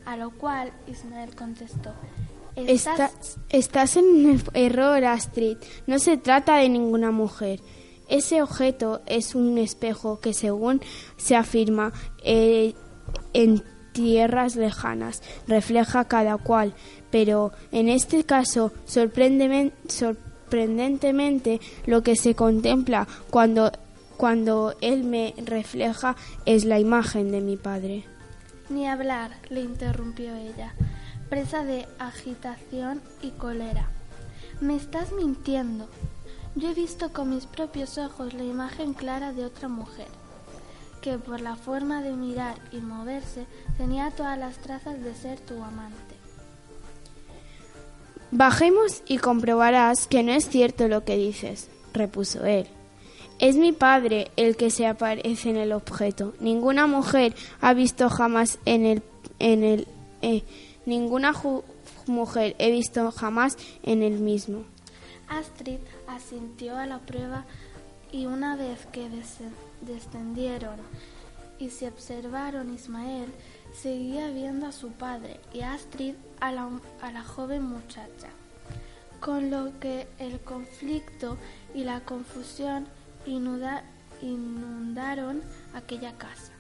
A 0.05 0.17
lo 0.17 0.31
cual 0.31 0.73
Ismael 0.87 1.35
contestó, 1.35 1.95
Estás, 2.69 3.97
en 3.97 4.43
error, 4.55 5.05
Astrid. 5.05 5.59
No 5.87 5.99
se 5.99 6.17
trata 6.17 6.57
de 6.57 6.69
ninguna 6.69 7.11
mujer. 7.11 7.61
Ese 8.09 8.43
objeto 8.43 9.03
es 9.07 9.35
un 9.35 9.59
espejo 9.59 10.21
que, 10.21 10.35
según 10.35 10.81
se 11.17 11.37
afirma 11.37 11.93
eh, 12.25 12.75
en 13.33 13.63
tierras 13.93 14.57
lejanas, 14.57 15.23
refleja 15.47 16.07
cada 16.07 16.39
cual, 16.39 16.75
pero 17.11 17.53
en 17.73 17.89
este 17.89 18.25
caso, 18.25 18.73
sorprendentemente, 18.85 21.61
lo 21.87 22.03
que 22.03 22.17
se 22.17 22.35
contempla 22.35 23.07
cuando, 23.31 23.71
cuando 24.17 24.75
él 24.81 25.05
me 25.05 25.35
refleja 25.45 26.17
es 26.47 26.65
la 26.65 26.81
imagen 26.81 27.31
de 27.31 27.41
mi 27.41 27.57
padre. 27.57 28.05
Ni 28.69 28.89
hablar, 28.89 29.39
le 29.49 29.63
interrumpió 29.63 30.35
ella, 30.37 30.75
presa 31.31 31.65
de 31.65 31.87
agitación 32.01 33.01
y 33.23 33.31
cólera. 33.31 33.89
Me 34.61 34.77
estás 34.77 35.13
mintiendo. 35.13 35.89
Yo 36.57 36.71
he 36.71 36.75
visto 36.75 37.13
con 37.13 37.31
mis 37.31 37.47
propios 37.47 37.97
ojos 37.97 38.35
la 38.35 38.43
imagen 38.43 38.93
clara 38.93 39.33
de 39.33 39.45
otra 39.45 39.69
mujer, 39.69 40.09
que 41.01 41.17
por 41.17 41.41
la 41.41 41.55
forma 41.55 42.03
de 42.03 42.13
mirar 42.13 42.57
y 42.73 42.79
moverse 42.79 43.47
tenía 43.79 44.11
todas 44.11 44.37
las 44.37 44.59
trazas 44.59 45.01
de 45.03 45.15
ser 45.15 45.39
tu 45.39 45.63
amante. 45.63 46.17
Bajemos 48.33 49.03
y 49.07 49.19
comprobarás 49.19 50.09
que 50.09 50.25
no 50.25 50.33
es 50.33 50.49
cierto 50.49 50.89
lo 50.89 51.05
que 51.05 51.17
dices, 51.17 51.69
repuso 51.93 52.45
él. 52.45 52.67
Es 53.39 53.57
mi 53.57 53.73
padre 53.73 54.31
el 54.37 54.57
que 54.57 54.71
se 54.71 54.87
aparece 54.87 55.51
en 55.51 55.57
el 55.57 55.73
objeto. 55.73 56.35
Ninguna 56.41 56.87
mujer 56.87 57.35
ha 57.61 57.73
visto 57.73 58.11
jamás 58.11 58.59
en 58.67 58.85
el 58.85 59.03
en 59.39 59.65
el 59.65 59.89
eh, 60.21 60.45
ninguna 60.91 61.33
mujer 62.07 62.55
he 62.59 62.71
visto 62.71 63.11
jamás 63.13 63.57
en 63.83 64.03
el 64.03 64.19
mismo. 64.21 64.65
Astrid 65.29 65.79
asintió 66.09 66.77
a 66.77 66.87
la 66.87 66.99
prueba 66.99 67.45
y 68.13 68.27
una 68.27 68.57
vez 68.57 68.87
que 68.93 69.09
des- 69.09 69.39
descendieron 69.81 70.77
y 71.59 71.71
se 71.71 71.87
observaron 71.89 72.75
Ismael 72.75 73.29
seguía 73.73 74.29
viendo 74.31 74.67
a 74.67 74.73
su 74.73 74.89
padre 74.91 75.39
y 75.55 75.61
Astrid 75.61 76.15
a 76.41 76.51
la, 76.51 76.69
a 77.03 77.13
la 77.13 77.23
joven 77.23 77.63
muchacha, 77.63 78.31
con 79.21 79.51
lo 79.51 79.79
que 79.79 80.09
el 80.19 80.41
conflicto 80.41 81.37
y 81.75 81.85
la 81.85 82.01
confusión 82.01 82.87
inundaron 84.23 85.43
aquella 85.75 86.13
casa. 86.19 86.53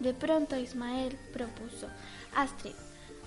De 0.00 0.12
pronto 0.14 0.56
Ismael 0.56 1.16
propuso, 1.32 1.88
Astrid, 2.36 2.74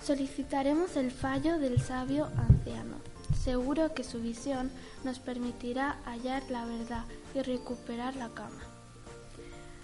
solicitaremos 0.02 0.96
el 0.96 1.10
fallo 1.10 1.58
del 1.58 1.80
sabio 1.80 2.26
anciano. 2.36 2.96
Seguro 3.42 3.94
que 3.94 4.04
su 4.04 4.20
visión 4.20 4.70
nos 5.04 5.18
permitirá 5.18 5.98
hallar 6.04 6.42
la 6.50 6.64
verdad 6.64 7.04
y 7.34 7.40
recuperar 7.42 8.16
la 8.16 8.28
cama. 8.30 8.60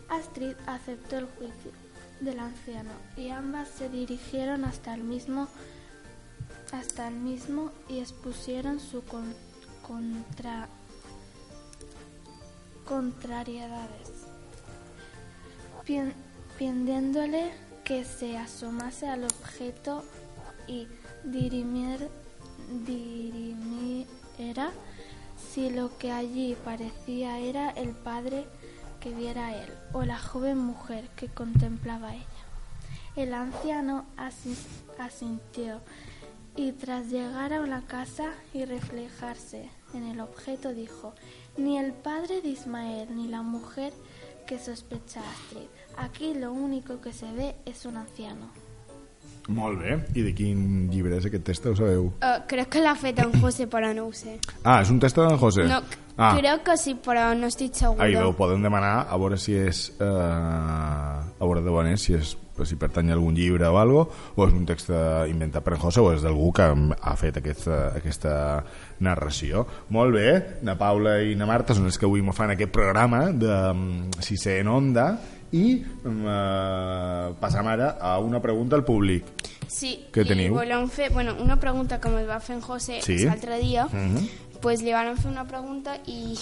Astrid 0.08 0.54
aceptó 0.66 1.18
el 1.18 1.26
juicio 1.26 1.72
del 2.20 2.38
anciano 2.40 2.90
y 3.16 3.30
ambas 3.30 3.68
se 3.68 3.88
dirigieron 3.88 4.64
hasta 4.64 4.94
el 4.94 5.02
mismo 5.04 5.48
hasta 6.72 7.06
el 7.08 7.14
mismo 7.14 7.70
y 7.88 8.00
expusieron 8.00 8.80
su 8.80 9.02
con- 9.04 9.34
contra 9.86 10.68
contrariedades, 12.84 14.10
pidiéndole 16.58 17.52
que 17.86 18.04
se 18.04 18.36
asomase 18.36 19.08
al 19.08 19.22
objeto 19.22 20.02
y 20.66 20.88
dirimier, 21.22 22.10
dirimiera 22.84 24.72
si 25.38 25.70
lo 25.70 25.96
que 25.96 26.10
allí 26.10 26.56
parecía 26.64 27.38
era 27.38 27.70
el 27.70 27.90
padre 27.90 28.44
que 28.98 29.14
viera 29.14 29.56
él 29.56 29.72
o 29.92 30.02
la 30.02 30.18
joven 30.18 30.58
mujer 30.58 31.08
que 31.14 31.28
contemplaba 31.28 32.16
ella. 32.16 32.24
El 33.14 33.32
anciano 33.34 34.04
asi- 34.16 34.56
asintió 34.98 35.80
y 36.56 36.72
tras 36.72 37.06
llegar 37.06 37.52
a 37.52 37.64
la 37.68 37.82
casa 37.82 38.32
y 38.52 38.64
reflejarse 38.64 39.70
en 39.94 40.02
el 40.08 40.18
objeto 40.18 40.74
dijo, 40.74 41.14
ni 41.56 41.78
el 41.78 41.92
padre 41.92 42.40
de 42.42 42.48
Ismael 42.48 43.14
ni 43.14 43.28
la 43.28 43.42
mujer 43.42 43.92
que 44.48 44.58
sospecha 44.58 45.20
Astrid. 45.20 45.68
Aquí 45.96 46.34
lo 46.34 46.52
único 46.52 47.00
que 47.00 47.12
se 47.12 47.30
ve 47.32 47.54
es 47.64 47.84
un 47.86 47.96
anciano. 47.96 48.48
Molt 49.48 49.78
bé. 49.78 49.98
I 50.18 50.24
de 50.26 50.32
quin 50.34 50.88
llibre 50.90 51.20
és 51.20 51.26
aquest 51.28 51.44
test, 51.46 51.68
ho 51.70 51.74
sabeu? 51.78 52.08
Uh, 52.18 52.40
crec 52.50 52.72
que 52.74 52.82
l'ha 52.82 52.96
fet 52.98 53.20
en 53.22 53.30
José, 53.38 53.68
però 53.70 53.92
no 53.94 54.08
ho 54.08 54.14
sé. 54.16 54.40
Ah, 54.64 54.80
és 54.82 54.90
un 54.90 54.98
test 55.02 55.18
d'en 55.20 55.38
José? 55.38 55.68
No, 55.70 55.78
ah. 56.16 56.32
crec 56.34 56.64
que 56.66 56.76
sí, 56.80 56.96
però 57.02 57.28
no 57.38 57.46
estic 57.52 57.78
segura. 57.78 58.08
Ahí 58.08 58.18
ho 58.18 58.32
podem 58.36 58.64
demanar 58.66 59.06
a 59.06 59.20
veure 59.20 59.38
si 59.38 59.54
és 59.54 59.86
eh, 60.00 60.08
a 60.08 61.44
veure 61.44 61.62
de 61.62 61.74
bon 61.74 61.92
és, 61.92 62.02
si 62.02 62.18
és 62.18 62.34
si 62.64 62.78
pertany 62.80 63.10
a 63.10 63.12
algun 63.12 63.34
llibre 63.36 63.68
o 63.68 63.76
algo 63.76 64.06
o 64.32 64.46
és 64.46 64.54
un 64.56 64.64
text 64.64 64.88
eh, 64.88 65.26
inventat 65.28 65.60
per 65.62 65.74
en 65.76 65.82
José 65.82 66.00
o 66.00 66.08
és 66.14 66.24
d'algú 66.24 66.48
que 66.56 66.66
ha 66.72 67.14
fet 67.20 67.36
aquesta, 67.42 67.80
aquesta 67.98 68.32
narració. 69.04 69.66
Molt 69.92 70.16
bé, 70.16 70.30
na 70.64 70.78
Paula 70.80 71.18
i 71.20 71.36
na 71.36 71.46
Marta 71.46 71.76
són 71.76 71.90
els 71.90 72.00
que 72.00 72.08
avui 72.08 72.24
m'ho 72.24 72.34
fan 72.34 72.54
aquest 72.54 72.72
programa 72.72 73.26
de 73.36 73.52
um, 73.52 73.86
Sisè 74.24 74.56
en 74.62 74.72
Onda 74.72 75.10
i 75.52 75.84
eh, 76.04 77.34
passam 77.40 77.66
ara 77.66 77.96
a 78.00 78.18
una 78.18 78.40
pregunta 78.42 78.76
al 78.76 78.84
públic. 78.84 79.24
Sí, 79.68 80.06
Què 80.12 80.22
i 80.24 80.28
teniu? 80.28 80.54
volem 80.54 80.88
fer, 80.88 81.10
bueno, 81.12 81.34
una 81.42 81.56
pregunta 81.58 82.00
que 82.00 82.08
ens 82.08 82.28
va 82.28 82.38
fer 82.40 82.56
en 82.56 82.62
José 82.62 83.00
Sí. 83.02 83.18
l'altre 83.24 83.58
dia, 83.58 83.86
Mhm. 83.92 84.28
pues 84.60 84.82
li 84.82 84.92
van 84.92 85.16
fer 85.16 85.30
una 85.30 85.44
pregunta 85.46 85.98
i, 86.06 86.34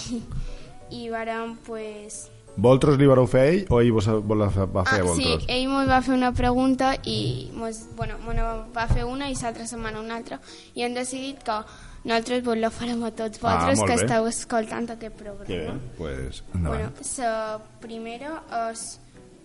i 0.91 1.09
varen, 1.09 1.57
pues... 1.65 2.29
Vosaltres 2.57 2.97
li 2.97 3.05
vareu 3.05 3.27
fer 3.27 3.41
a 3.41 3.47
ell 3.51 3.65
o 3.69 3.81
ell 3.81 3.91
vos, 3.91 4.05
vos 4.07 4.37
la 4.37 4.45
va 4.45 4.51
fer 4.51 4.63
a 4.63 4.79
Ah, 4.79 4.95
sí, 4.95 5.01
vosaltres? 5.01 5.45
ell 5.49 5.65
ens 5.67 5.89
va 5.89 6.01
fer 6.01 6.13
una 6.15 6.31
pregunta 6.31 6.95
i 7.03 7.51
mos, 7.53 7.87
bueno, 7.97 8.15
me 8.19 8.33
va 8.41 8.87
fer 8.87 9.03
una 9.03 9.29
i 9.29 9.35
l'altra 9.35 9.67
setmana 9.67 9.99
una 9.99 10.15
altra 10.15 10.39
i 10.73 10.83
hem 10.83 10.93
decidit 10.93 11.43
que 11.43 11.57
nosaltres 12.05 12.43
vos 12.45 12.57
la 12.57 12.69
farem 12.71 13.03
a 13.03 13.11
tots 13.11 13.39
Ah, 13.41 13.41
vosaltres 13.41 13.79
molt 13.79 13.89
que 13.89 13.95
bé. 13.97 14.03
esteu 14.05 14.27
escoltant 14.27 14.89
aquest 14.91 15.17
Que 15.17 15.23
bé, 15.23 15.31
programa. 15.35 15.79
pues, 15.97 16.43
Bueno, 16.53 16.69
endavant. 16.69 17.17
la 17.17 17.59
primera 17.81 18.43
és... 18.71 18.99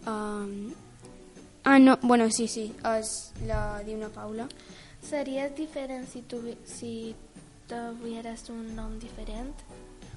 Um, 0.06 0.72
ah, 1.64 1.78
no, 1.78 1.98
bueno, 2.02 2.30
sí, 2.30 2.46
sí, 2.48 2.72
és 2.84 3.32
la 3.46 3.82
d'una 3.84 4.08
Paula. 4.08 4.46
¿Serías 5.02 5.54
diferente 5.56 6.10
si, 6.12 6.22
tuvi- 6.22 6.56
si 6.64 7.14
tuvieras 7.68 8.48
un 8.50 8.74
nombre 8.76 9.00
diferente? 9.08 9.62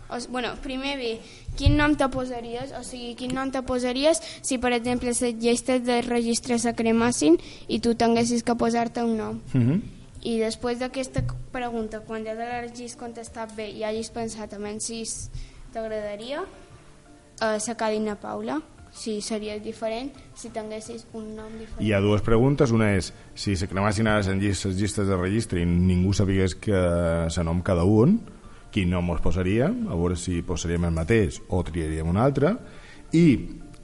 O, 0.10 0.18
bueno, 0.30 0.50
primer 0.62 0.98
bé, 0.98 1.22
quin 1.58 1.78
nom 1.78 1.96
te 1.96 2.08
posaries? 2.10 2.74
O 2.78 2.84
sigui, 2.84 3.16
quin 3.16 3.34
nom 3.34 3.50
te 3.52 3.62
posaries 3.64 4.20
si, 4.42 4.58
per 4.58 4.74
exemple, 4.74 5.08
les 5.10 5.22
llistes 5.40 5.84
de 5.86 6.02
registre 6.02 6.60
se 6.60 6.74
cremassin 6.76 7.38
i 7.68 7.80
tu 7.80 7.96
tinguessis 7.96 8.44
que 8.44 8.54
posar-te 8.56 9.02
un 9.04 9.18
nom? 9.18 9.40
Mhm. 9.54 9.82
I 10.24 10.38
després 10.40 10.80
d'aquesta 10.80 11.26
pregunta, 11.52 12.00
quan 12.08 12.24
ja 12.24 12.36
l'hagis 12.38 12.96
contestat 12.96 13.52
bé 13.58 13.68
i 13.76 13.84
hagis 13.84 14.10
pensat 14.16 14.54
en 14.56 14.80
si 14.80 15.04
t'agradaria, 15.74 16.46
eh, 17.42 17.60
se 17.60 17.76
Cadina 17.76 18.16
Paula, 18.16 18.62
si 18.94 19.20
series 19.22 19.62
diferent, 19.64 20.14
si 20.36 20.50
tinguessis 20.54 21.08
un 21.14 21.36
nom 21.36 21.50
diferent. 21.58 21.82
Hi 21.82 21.92
ha 21.92 22.00
dues 22.00 22.22
preguntes. 22.22 22.72
Una 22.72 22.94
és 22.96 23.10
si 23.36 23.58
se 23.58 23.68
cremassin 23.68 24.08
ara 24.08 24.22
les 24.22 24.64
llistes, 24.78 25.08
de 25.08 25.18
registre 25.18 25.60
i 25.60 25.66
ningú 25.66 26.14
sabigués 26.14 26.56
que 26.56 26.80
se 27.30 27.44
nom 27.44 27.62
cada 27.62 27.84
un, 27.84 28.22
quin 28.72 28.90
nom 28.90 29.12
es 29.16 29.22
posaria, 29.22 29.68
a 29.68 29.98
veure 29.98 30.16
si 30.16 30.42
posaríem 30.42 30.86
el 30.86 30.96
mateix 30.96 31.42
o 31.50 31.64
triaríem 31.64 32.08
un 32.08 32.18
altre, 32.18 32.56
i 33.12 33.26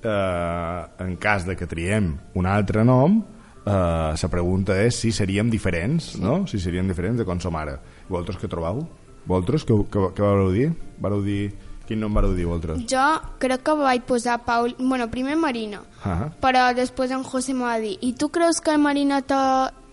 eh, 0.04 0.82
en 1.04 1.18
cas 1.18 1.46
de 1.46 1.58
que 1.58 1.68
triem 1.68 2.14
un 2.36 2.46
altre 2.46 2.86
nom, 2.86 3.20
eh, 3.66 4.16
la 4.22 4.30
pregunta 4.32 4.78
és 4.82 4.96
si 4.96 5.12
seríem 5.12 5.50
diferents, 5.50 6.16
no? 6.20 6.46
Si 6.48 6.60
seríem 6.60 6.88
diferents 6.88 7.20
de 7.20 7.26
com 7.26 7.40
som 7.40 7.56
ara. 7.56 7.80
Vosaltres 8.10 8.40
què 8.42 8.50
trobeu? 8.52 8.86
Vosaltres 9.26 9.66
què, 9.68 9.76
què, 9.92 10.06
què 10.16 10.24
vareu 10.24 10.54
dir? 10.56 10.70
Vareu 11.00 11.24
dir... 11.26 11.42
Quin 11.90 11.98
nom 12.04 12.14
vareu 12.14 12.36
dir 12.38 12.46
vosaltres? 12.46 12.84
Jo 12.86 13.04
crec 13.42 13.64
que 13.66 13.74
vaig 13.74 14.04
posar 14.06 14.36
Paul... 14.46 14.76
Bueno, 14.78 15.08
primer 15.10 15.34
Marina, 15.42 15.82
Ah, 16.06 16.30
però 16.40 16.68
després 16.78 17.10
en 17.12 17.24
José 17.26 17.56
me 17.58 17.66
va 17.66 17.80
dir 17.82 17.96
i 18.06 18.14
tu 18.14 18.30
creus 18.30 18.62
que 18.62 18.72
el 18.72 18.78
Marina 18.80 19.24
te, 19.26 19.40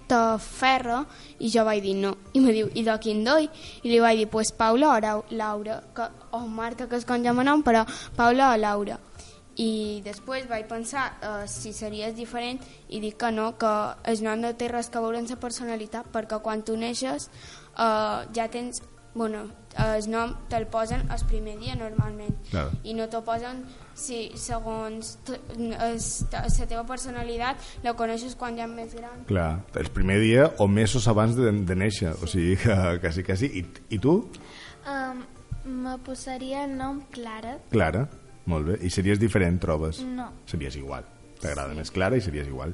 te 0.06 0.18
ferra? 0.44 1.06
I 1.40 1.48
jo 1.48 1.64
vaig 1.64 1.80
dir 1.82 1.96
no. 1.96 2.12
I 2.36 2.42
me 2.44 2.52
diu, 2.52 2.68
i 2.76 2.84
de 2.84 2.98
quin 3.00 3.24
doi? 3.24 3.48
I 3.82 3.88
li 3.94 4.00
vaig 4.04 4.20
dir, 4.20 4.28
pues 4.28 4.52
Paula 4.52 4.92
o 4.92 5.24
Laura, 5.30 5.80
que, 5.96 6.10
o 6.36 6.44
Marta, 6.46 6.86
que 6.86 7.00
és 7.00 7.08
com 7.08 7.24
ja 7.24 7.32
nom, 7.32 7.64
però 7.64 7.86
Paula 8.16 8.52
o 8.52 8.60
Laura. 8.60 9.00
I 9.56 10.02
després 10.04 10.48
vaig 10.50 10.66
pensar 10.68 11.06
uh, 11.24 11.46
si 11.48 11.72
series 11.72 12.12
diferent 12.16 12.60
i 12.92 13.00
dic 13.00 13.16
que 13.16 13.30
no, 13.32 13.54
que 13.56 13.72
el 14.04 14.20
nom 14.24 14.42
no 14.42 14.52
té 14.52 14.68
res 14.68 14.90
que 14.92 15.00
veure 15.00 15.22
amb 15.22 15.30
la 15.32 15.38
personalitat, 15.40 16.10
perquè 16.12 16.42
quan 16.44 16.62
tu 16.62 16.76
neixes 16.76 17.30
uh, 17.78 18.26
ja 18.36 18.48
tens... 18.52 18.82
Bueno, 19.16 19.46
el 19.80 20.10
nom 20.12 20.34
te'l 20.52 20.66
posen 20.68 21.06
el 21.08 21.22
primer 21.24 21.54
dia 21.56 21.72
normalment 21.74 22.34
Claro. 22.50 22.74
i 22.84 22.92
no 22.92 23.06
t'ho 23.08 23.22
posen 23.24 23.62
si 23.96 24.18
segons 24.36 25.14
la 25.56 26.66
teva 26.68 26.82
personalitat 26.84 27.64
la 27.84 27.94
coneixes 27.96 28.36
quan 28.36 28.58
ja 28.60 28.66
és 28.68 28.74
més 28.74 28.92
gran. 28.92 29.24
Clar, 29.24 29.62
el 29.80 29.88
primer 29.96 30.18
dia 30.20 30.50
o 30.60 30.68
mesos 30.68 31.08
abans 31.08 31.32
de, 31.32 31.48
de 31.48 31.78
néixer, 31.80 32.12
o 32.12 32.28
sigui 32.28 32.58
que 32.60 32.76
quasi, 33.00 33.24
quasi. 33.24 33.48
I, 33.56 33.64
i 33.96 33.98
tu? 33.98 34.18
Um, 34.84 35.24
me 35.64 35.96
posaria 36.04 36.66
el 36.68 36.76
nom 36.76 37.00
Clara. 37.10 37.56
Clara, 37.72 38.04
molt 38.46 38.66
bé. 38.72 38.78
I 38.86 38.90
series 38.90 39.18
diferent, 39.20 39.60
trobes? 39.62 40.00
No. 40.06 40.30
Series 40.46 40.76
igual. 40.76 41.04
T'agrada 41.36 41.74
més 41.76 41.90
Clara 41.92 42.16
i 42.16 42.22
series 42.24 42.46
igual. 42.48 42.70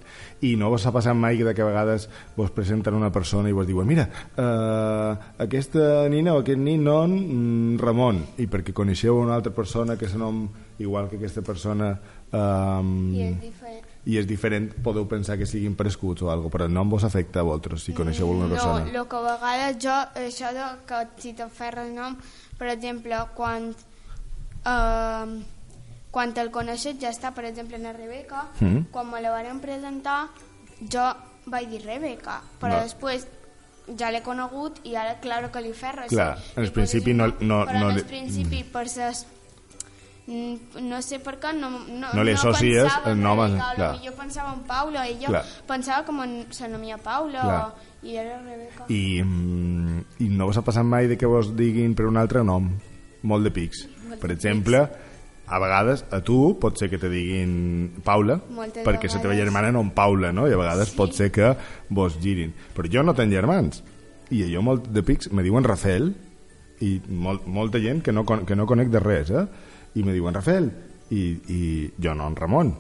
I 0.47 0.53
no 0.55 0.69
vos 0.71 0.85
ha 0.87 0.93
passat 0.95 1.17
mai 1.19 1.35
que 1.37 1.43
de 1.49 1.53
que 1.53 1.65
a 1.65 1.67
vegades 1.67 2.05
vos 2.37 2.53
presenten 2.55 2.95
una 2.95 3.11
persona 3.11 3.49
i 3.51 3.53
vos 3.57 3.67
diuen 3.67 3.89
mira, 3.91 4.05
uh, 4.39 5.17
aquesta 5.43 6.07
nina 6.13 6.37
o 6.37 6.45
aquest 6.45 6.61
nin 6.63 6.85
non 6.87 7.11
mm, 7.11 7.81
Ramon, 7.83 8.21
i 8.39 8.47
perquè 8.47 8.71
coneixeu 8.73 9.19
una 9.19 9.35
altra 9.35 9.51
persona 9.53 9.97
que 9.99 10.07
se 10.09 10.17
nom 10.21 10.45
igual 10.79 11.09
que 11.11 11.19
aquesta 11.19 11.43
persona 11.43 11.91
um, 12.31 12.93
I 13.13 13.25
és 13.33 13.41
diferent. 13.41 13.89
i 14.07 14.19
és 14.23 14.29
diferent, 14.31 14.69
podeu 14.83 15.09
pensar 15.11 15.37
que 15.39 15.47
siguin 15.47 15.75
prescuts 15.75 16.23
o 16.23 16.31
algo, 16.31 16.49
però 16.51 16.69
el 16.71 16.73
nom 16.75 16.89
vos 16.91 17.03
afecta 17.03 17.41
a 17.43 17.49
vosaltres 17.49 17.83
si 17.83 17.93
coneixeu 17.99 18.29
alguna 18.31 18.47
No, 18.47 18.55
persona. 18.55 18.87
el 18.87 19.09
que 19.11 19.17
a 19.17 19.25
vegades 19.27 19.77
jo, 19.83 19.99
això 20.23 20.55
de 20.55 20.69
que 20.87 21.03
si 21.19 21.35
t'aferra 21.35 21.83
el 21.87 21.97
nom, 21.99 22.15
per 22.59 22.71
exemple, 22.77 23.19
quan, 23.35 23.73
uh, 24.67 25.43
quan 26.13 26.35
te'l 26.37 26.51
coneixes 26.53 26.99
ja 27.01 27.11
està, 27.11 27.33
per 27.35 27.47
exemple, 27.49 27.77
en 27.81 27.83
la 27.89 27.93
Rebeca, 27.97 28.47
Mm. 28.61 28.87
quan 28.93 29.11
me 29.11 29.21
la 29.25 29.31
van 29.33 29.59
presentar, 29.61 30.29
jo 30.79 31.09
vaig 31.47 31.69
dir 31.71 31.83
Rebeca, 31.87 32.41
però 32.61 32.77
No. 32.77 32.83
després 32.85 33.27
ja 33.99 34.13
l'he 34.13 34.23
conegut 34.23 34.79
i 34.85 34.95
ara, 34.95 35.19
claro 35.21 35.51
que 35.51 35.61
li 35.61 35.73
ferra. 35.73 36.07
Clar, 36.07 36.37
sí. 36.39 36.53
en 36.57 36.63
el 36.65 36.73
principi 36.73 37.15
no- 37.15 37.35
no- 37.41 37.65
Però 37.67 37.81
no 37.81 37.91
en 37.91 37.97
el 37.97 38.05
principi, 38.05 38.63
per 38.63 38.89
ses 38.89 39.27
Mm, 40.25 40.55
no 40.87 41.03
sé 41.03 41.19
per 41.19 41.41
què 41.41 41.53
no, 41.53 41.69
no, 41.89 42.13
No 42.15 42.23
li 42.23 42.31
associes 42.31 42.85
pensava 42.85 43.11
el 43.11 43.21
nom 43.21 43.41
Rebeca, 43.41 43.97
jo 44.05 44.13
pensava 44.15 44.53
en 44.55 44.61
Paula 44.69 45.09
i 45.11 45.17
jo 45.19 45.27
Clar. 45.33 45.43
pensava 45.67 46.05
com 46.07 46.21
en 46.23 46.47
se 46.55 46.69
nomia 46.69 46.97
Paula 46.97 47.41
Clar. 47.41 47.65
o, 47.67 48.07
i 48.07 48.15
era 48.17 48.37
Rebeca 48.41 48.85
I, 48.89 49.21
mm, 49.25 50.05
I 50.21 50.29
no 50.29 50.47
vos 50.47 50.57
ha 50.57 50.63
passat 50.63 50.85
mai 50.85 51.09
de 51.09 51.19
que 51.19 51.27
vos 51.27 51.51
diguin 51.57 51.97
per 51.97 52.07
un 52.07 52.17
altre 52.17 52.45
nom? 52.45 52.71
Molt 53.23 53.43
de 53.43 53.51
pics. 53.51 53.89
Molt 54.07 54.21
per 54.21 54.29
de 54.29 54.35
exemple, 54.35 54.89
a 55.47 55.59
vegades 55.59 56.05
a 56.11 56.21
tu 56.25 56.57
pot 56.61 56.79
ser 56.79 56.89
que 56.89 56.99
te 56.99 57.09
diguin 57.11 58.01
Paula, 58.05 58.39
Moltes 58.55 58.85
perquè 58.87 59.11
la 59.13 59.21
teva 59.21 59.35
germana 59.37 59.73
nom 59.73 59.91
Paula, 59.91 60.31
no? 60.33 60.47
I 60.49 60.53
a 60.55 60.57
vegades 60.61 60.89
Sí. 60.91 60.97
pot 60.97 61.13
ser 61.13 61.31
que 61.31 61.57
vos 61.91 62.19
girin. 62.21 62.55
Però 62.75 62.89
jo 62.91 63.03
no 63.03 63.15
tenc 63.15 63.33
germans. 63.33 63.83
I 64.31 64.47
jo 64.55 64.63
molt 64.63 64.89
de 64.89 65.03
pics 65.03 65.31
me 65.33 65.43
diuen 65.43 65.65
Rafael 65.65 66.15
i 66.81 67.01
molt, 67.09 67.47
molta 67.47 67.79
gent 67.79 68.03
que 68.03 68.13
no, 68.13 68.25
que 68.25 68.57
no 68.57 68.67
conec 68.67 68.89
de 68.89 69.01
res, 69.01 69.31
eh? 69.31 69.47
I 69.95 70.03
me 70.03 70.13
diuen 70.15 70.35
Rafael 70.35 70.71
i, 71.11 71.37
i 71.49 71.91
jo 72.01 72.15
no 72.15 72.27
en 72.27 72.37
Ramon. 72.37 72.75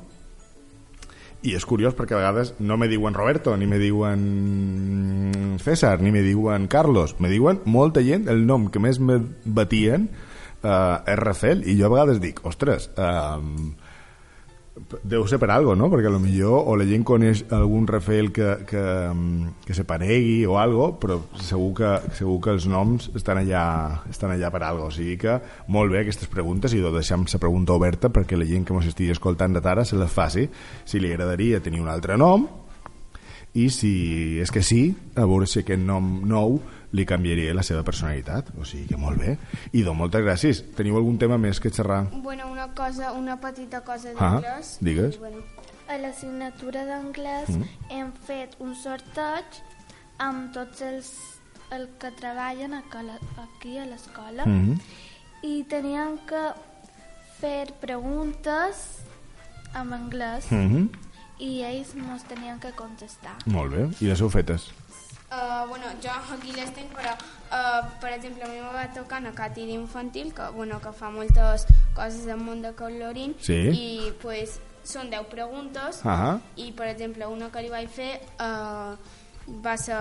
I 1.42 1.56
és 1.58 1.64
curiós 1.66 1.94
perquè 1.98 2.14
a 2.14 2.20
vegades 2.22 2.54
no 2.62 2.76
me 2.78 2.86
diuen 2.88 3.14
Roberto, 3.14 3.56
ni 3.58 3.66
me 3.66 3.78
diuen 3.82 5.58
César, 5.58 6.00
ni 6.00 6.12
me 6.12 6.22
diuen 6.22 6.68
Carlos. 6.68 7.16
Me 7.18 7.28
diuen 7.28 7.60
molta 7.64 8.00
gent, 8.00 8.28
el 8.30 8.46
nom 8.46 8.68
que 8.70 8.78
més 8.78 9.00
me 9.02 9.18
batien 9.44 10.08
uh, 10.62 11.02
és 11.06 11.18
Rafael. 11.18 11.64
I 11.68 11.76
jo 11.78 11.88
a 11.88 11.94
vegades 11.94 12.20
dic, 12.22 12.42
ostres, 12.48 12.90
um, 12.96 13.72
deu 15.04 15.26
ser 15.28 15.36
per 15.36 15.50
algo, 15.52 15.74
no? 15.76 15.90
Perquè 15.92 16.08
a 16.08 16.12
lo 16.14 16.20
millor 16.22 16.68
o 16.70 16.76
la 16.80 16.86
gent 16.88 17.04
coneix 17.04 17.42
algun 17.52 17.84
Rafael 17.88 18.30
que, 18.32 18.54
que, 18.68 18.84
que 19.66 19.76
se 19.76 19.84
paregui 19.88 20.46
o 20.48 20.56
algo, 20.60 20.92
però 21.00 21.18
segur 21.44 21.72
que, 21.76 21.90
segur 22.16 22.38
que 22.44 22.54
els 22.56 22.66
noms 22.70 23.10
estan 23.18 23.42
allà, 23.42 23.64
estan 24.10 24.32
allà 24.32 24.52
per 24.54 24.62
algo. 24.64 24.88
O 24.88 24.94
sigui 24.94 25.18
que 25.20 25.36
molt 25.72 25.92
bé 25.92 26.02
aquestes 26.02 26.30
preguntes 26.32 26.72
i 26.72 26.80
ho 26.80 26.94
deixem 26.94 27.26
la 27.28 27.42
pregunta 27.42 27.76
oberta 27.76 28.12
perquè 28.12 28.38
la 28.38 28.48
gent 28.48 28.64
que 28.64 28.76
ens 28.76 28.88
estigui 28.94 29.12
escoltant 29.12 29.52
de 29.52 29.64
tara 29.64 29.84
se 29.84 30.00
les 30.00 30.10
faci 30.10 30.48
si 30.88 31.00
li 31.00 31.12
agradaria 31.12 31.60
tenir 31.60 31.84
un 31.84 31.92
altre 31.92 32.16
nom 32.16 32.48
i 33.52 33.68
si 33.68 34.40
és 34.40 34.50
que 34.50 34.62
sí, 34.64 34.86
a 35.14 35.26
veure 35.28 35.46
si 35.46 35.60
aquest 35.60 35.82
nom 35.84 36.22
nou 36.24 36.56
li 36.92 37.04
canviaria 37.06 37.54
la 37.54 37.62
seva 37.62 37.82
personalitat. 37.82 38.50
O 38.60 38.64
sigui 38.64 38.86
que 38.86 38.96
molt 38.96 39.18
bé. 39.18 39.38
I 39.72 39.82
doncs 39.82 39.98
moltes 39.98 40.22
gràcies. 40.22 40.62
Teniu 40.76 40.96
algun 40.96 41.18
tema 41.18 41.38
més 41.38 41.58
que 41.60 41.70
xerrar? 41.70 42.04
bueno, 42.22 42.50
una 42.52 42.68
cosa, 42.74 43.12
una 43.12 43.40
petita 43.40 43.80
cosa 43.82 44.10
Ah, 44.18 44.40
d'anglès 44.40 44.78
digues. 44.80 45.16
I, 45.16 45.18
bueno, 45.18 45.42
A 45.88 45.98
l'assignatura 45.98 46.84
d'anglès 46.86 47.48
Mm. 47.50 47.64
hem 47.90 48.12
fet 48.26 48.54
un 48.60 48.74
sorteig 48.74 49.44
amb 50.18 50.52
tots 50.54 50.80
els 50.80 51.12
el 51.70 51.88
que 51.98 52.10
treballen 52.12 52.72
a 52.74 52.82
cola- 52.90 53.18
aquí 53.36 53.76
a 53.78 53.84
l'escola 53.86 54.46
Mm 54.46 54.74
-hmm. 54.74 54.80
i 55.42 55.64
teníem 55.64 56.18
que 56.26 56.52
fer 57.40 57.72
preguntes 57.80 59.00
en 59.74 59.92
anglès 59.92 60.50
Mm 60.50 60.68
-hmm. 60.70 60.88
i 61.38 61.62
ells 61.62 61.94
ens 61.94 62.22
tenien 62.24 62.58
que 62.60 62.70
contestar. 62.72 63.36
Molt 63.46 63.72
bé. 63.74 63.88
I 64.00 64.04
les 64.06 64.20
heu 64.20 64.28
fetes? 64.30 64.70
Uh, 65.32 65.66
bueno, 65.68 65.86
jo 66.04 66.10
aquí 66.34 66.52
les 66.52 66.68
tinc, 66.76 66.90
però, 66.92 67.14
uh, 67.16 67.86
per 68.02 68.10
exemple, 68.12 68.44
a 68.44 68.48
mi 68.48 68.58
me 68.60 68.68
va 68.74 68.82
tocar 68.92 69.20
una 69.22 69.32
càtira 69.32 69.72
infantil, 69.72 70.34
que, 70.36 70.50
bueno, 70.52 70.78
que 70.84 70.92
fa 70.92 71.08
moltes 71.10 71.64
coses 71.96 72.26
del 72.26 72.36
món 72.36 72.60
de 72.60 72.74
colorín, 72.76 73.32
Sí. 73.40 73.56
i 73.72 74.12
pues, 74.20 74.58
són 74.84 75.08
10 75.10 75.24
preguntes, 75.30 76.02
Ah 76.04 76.38
i 76.56 76.72
per 76.72 76.88
exemple, 76.90 77.26
una 77.26 77.48
que 77.50 77.62
li 77.62 77.70
vaig 77.70 77.88
fer 77.88 78.20
uh, 78.42 78.92
va 79.64 79.76
ser 79.78 79.96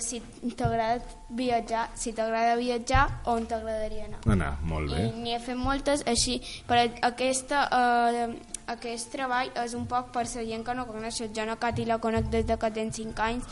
si 0.00 0.20
t'agrada 0.56 1.00
viatjar, 1.30 1.88
si 1.94 2.12
t'agrada 2.12 2.56
viatjar, 2.56 3.22
on 3.24 3.46
t'agradaria 3.46 4.04
anar. 4.04 4.20
Anar, 4.26 4.52
molt 4.62 4.92
bé. 4.92 5.06
I 5.08 5.12
n'hi 5.22 5.34
he 5.34 5.40
fet 5.40 5.56
moltes, 5.56 6.04
així, 6.06 6.40
per 6.66 6.82
aquesta, 7.02 7.64
uh, 7.72 8.36
aquest 8.66 9.10
treball 9.10 9.50
és 9.64 9.74
un 9.74 9.86
poc 9.86 10.12
per 10.12 10.26
la 10.26 10.44
gent 10.44 10.64
que 10.64 10.74
no 10.74 10.86
coneix, 10.86 11.22
jo 11.32 11.46
no 11.46 11.56
Cati 11.56 11.84
la 11.86 11.98
conec 11.98 12.28
des 12.28 12.44
de 12.46 12.58
que 12.58 12.70
tinc 12.70 12.92
5 12.92 13.22
anys, 13.22 13.44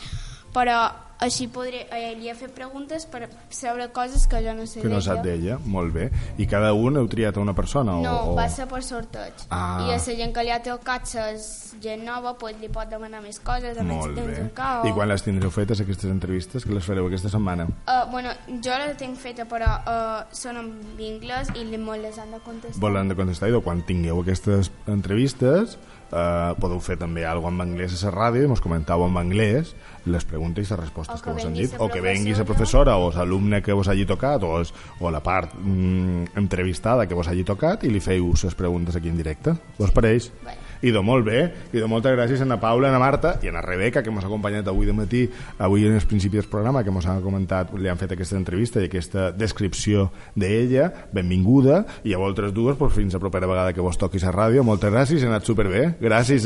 però 0.55 0.85
així 1.23 1.47
podré, 1.47 1.85
eh, 1.95 2.13
li 2.19 2.27
he 2.27 2.33
fet 2.35 2.51
preguntes 2.55 3.05
per 3.07 3.29
saber 3.53 3.87
coses 3.95 4.25
que 4.27 4.41
jo 4.43 4.53
no 4.55 4.65
sé 4.67 4.81
Que 4.83 4.91
no 4.91 4.99
sap 5.01 5.21
d'ella, 5.23 5.57
molt 5.63 5.93
bé. 5.95 6.09
I 6.37 6.47
cada 6.51 6.73
un 6.75 6.99
heu 6.99 7.07
triat 7.11 7.37
a 7.37 7.43
una 7.43 7.55
persona? 7.55 7.95
No, 8.03 8.11
o, 8.11 8.33
o... 8.33 8.35
va 8.35 8.47
ser 8.51 8.67
per 8.67 8.81
sorteig. 8.83 9.45
Ah. 9.49 9.85
I 9.85 9.95
a 9.95 9.99
la 9.99 10.17
gent 10.19 10.35
que 10.35 10.43
li 10.43 10.51
ha 10.51 10.59
tocat 10.63 11.07
ses 11.07 11.47
gent 11.81 12.03
nova 12.05 12.35
pues, 12.39 12.57
li 12.59 12.69
pot 12.71 12.89
demanar 12.91 13.21
més 13.23 13.39
coses, 13.39 13.79
Molt 13.87 14.19
bé. 14.19 14.27
encara. 14.43 14.83
I 14.87 14.93
quan 14.95 15.09
les 15.11 15.23
tindreu 15.23 15.51
fetes, 15.55 15.81
aquestes 15.81 16.11
entrevistes, 16.11 16.67
que 16.67 16.75
les 16.75 16.85
fareu 16.85 17.07
aquesta 17.07 17.31
setmana? 17.31 17.69
Uh, 17.87 18.03
bueno, 18.11 18.35
jo 18.49 18.77
les 18.83 18.95
tinc 18.99 19.19
feta, 19.19 19.47
però 19.49 19.71
uh, 19.81 20.21
són 20.35 20.59
en 20.59 20.71
anglès 20.99 21.51
i 21.55 21.65
me 21.75 21.97
les 22.01 22.19
han 22.19 22.35
de 22.35 22.43
contestar. 22.43 22.81
Volen 22.83 23.11
de 23.11 23.15
contestar 23.15 23.49
i 23.49 23.59
quan 23.63 23.83
tingueu 23.87 24.19
aquestes 24.23 24.71
entrevistes 24.91 25.79
eh, 26.11 26.53
podeu 26.61 26.79
fer 26.83 26.97
també 27.01 27.25
alguna 27.25 27.63
en 27.63 27.69
anglès 27.69 27.95
a 27.95 28.09
la 28.09 28.15
ràdio 28.15 28.49
mos 28.49 28.63
comentau 28.63 29.05
en 29.07 29.17
anglès 29.17 29.73
les 30.05 30.25
preguntes 30.25 30.67
i 30.67 30.73
les 30.73 30.79
respostes 30.79 31.21
que, 31.21 31.29
que 31.29 31.37
vos 31.37 31.45
han 31.45 31.57
dit 31.57 31.73
o 31.79 31.89
que 31.89 32.01
vengui 32.01 32.35
la 32.37 32.45
professora. 32.45 32.97
o 32.97 33.11
l'alumne 33.15 33.61
que 33.61 33.73
vos 33.73 33.87
hagi 33.87 34.05
tocat 34.05 34.43
o, 34.43 34.59
es, 34.61 34.73
o 34.99 35.11
la 35.11 35.23
part 35.23 35.55
mm, 35.55 36.35
entrevistada 36.37 37.07
que 37.07 37.15
vos 37.15 37.27
hagi 37.27 37.43
tocat 37.43 37.83
i 37.83 37.89
li 37.89 37.99
feu 37.99 38.33
les 38.43 38.55
preguntes 38.55 38.95
aquí 38.95 39.09
en 39.09 39.17
directe 39.17 39.55
vos 39.79 39.91
pareix? 39.91 40.31
Vale. 40.43 40.64
I 40.81 40.91
de 40.91 41.01
molt 41.01 41.25
bé, 41.25 41.41
i 41.73 41.79
de 41.79 41.87
moltes 41.87 42.15
gràcies 42.15 42.41
a 42.41 42.49
na 42.49 42.59
Paula, 42.61 42.89
a 42.89 42.95
na 42.95 43.01
Marta 43.01 43.35
i 43.43 43.49
a 43.49 43.55
na 43.55 43.63
Rebeca, 43.65 44.03
que 44.03 44.11
ens 44.13 44.23
ha 44.23 44.27
acompanyat 44.27 44.67
avui 44.67 44.85
de 44.85 44.93
matí, 44.93 45.23
avui 45.57 45.87
en 45.87 45.95
els 45.95 46.05
principis 46.05 46.43
del 46.43 46.51
programa, 46.51 46.83
que 46.83 46.93
ens 46.93 47.09
han 47.09 47.23
comentat, 47.23 47.73
li 47.77 47.89
han 47.89 48.01
fet 48.01 48.11
aquesta 48.15 48.37
entrevista 48.37 48.83
i 48.83 48.89
aquesta 48.89 49.31
descripció 49.31 50.09
d'ella, 50.35 50.91
benvinguda, 51.15 51.83
i 52.03 52.13
a 52.13 52.21
vosaltres 52.21 52.53
dues, 52.53 52.77
pues, 52.77 52.93
fins 52.93 53.15
a 53.15 53.23
propera 53.23 53.47
vegada 53.47 53.73
que 53.73 53.83
vos 53.83 53.97
toquis 53.97 54.23
a 54.23 54.33
ràdio, 54.35 54.63
moltes 54.63 54.93
gràcies, 54.93 55.23
ha 55.23 55.31
anat 55.31 55.47
superbé. 55.47 55.93
Gràcies? 56.01 56.35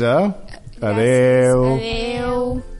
Adeu. 0.80 1.64
Adeu. 1.74 2.79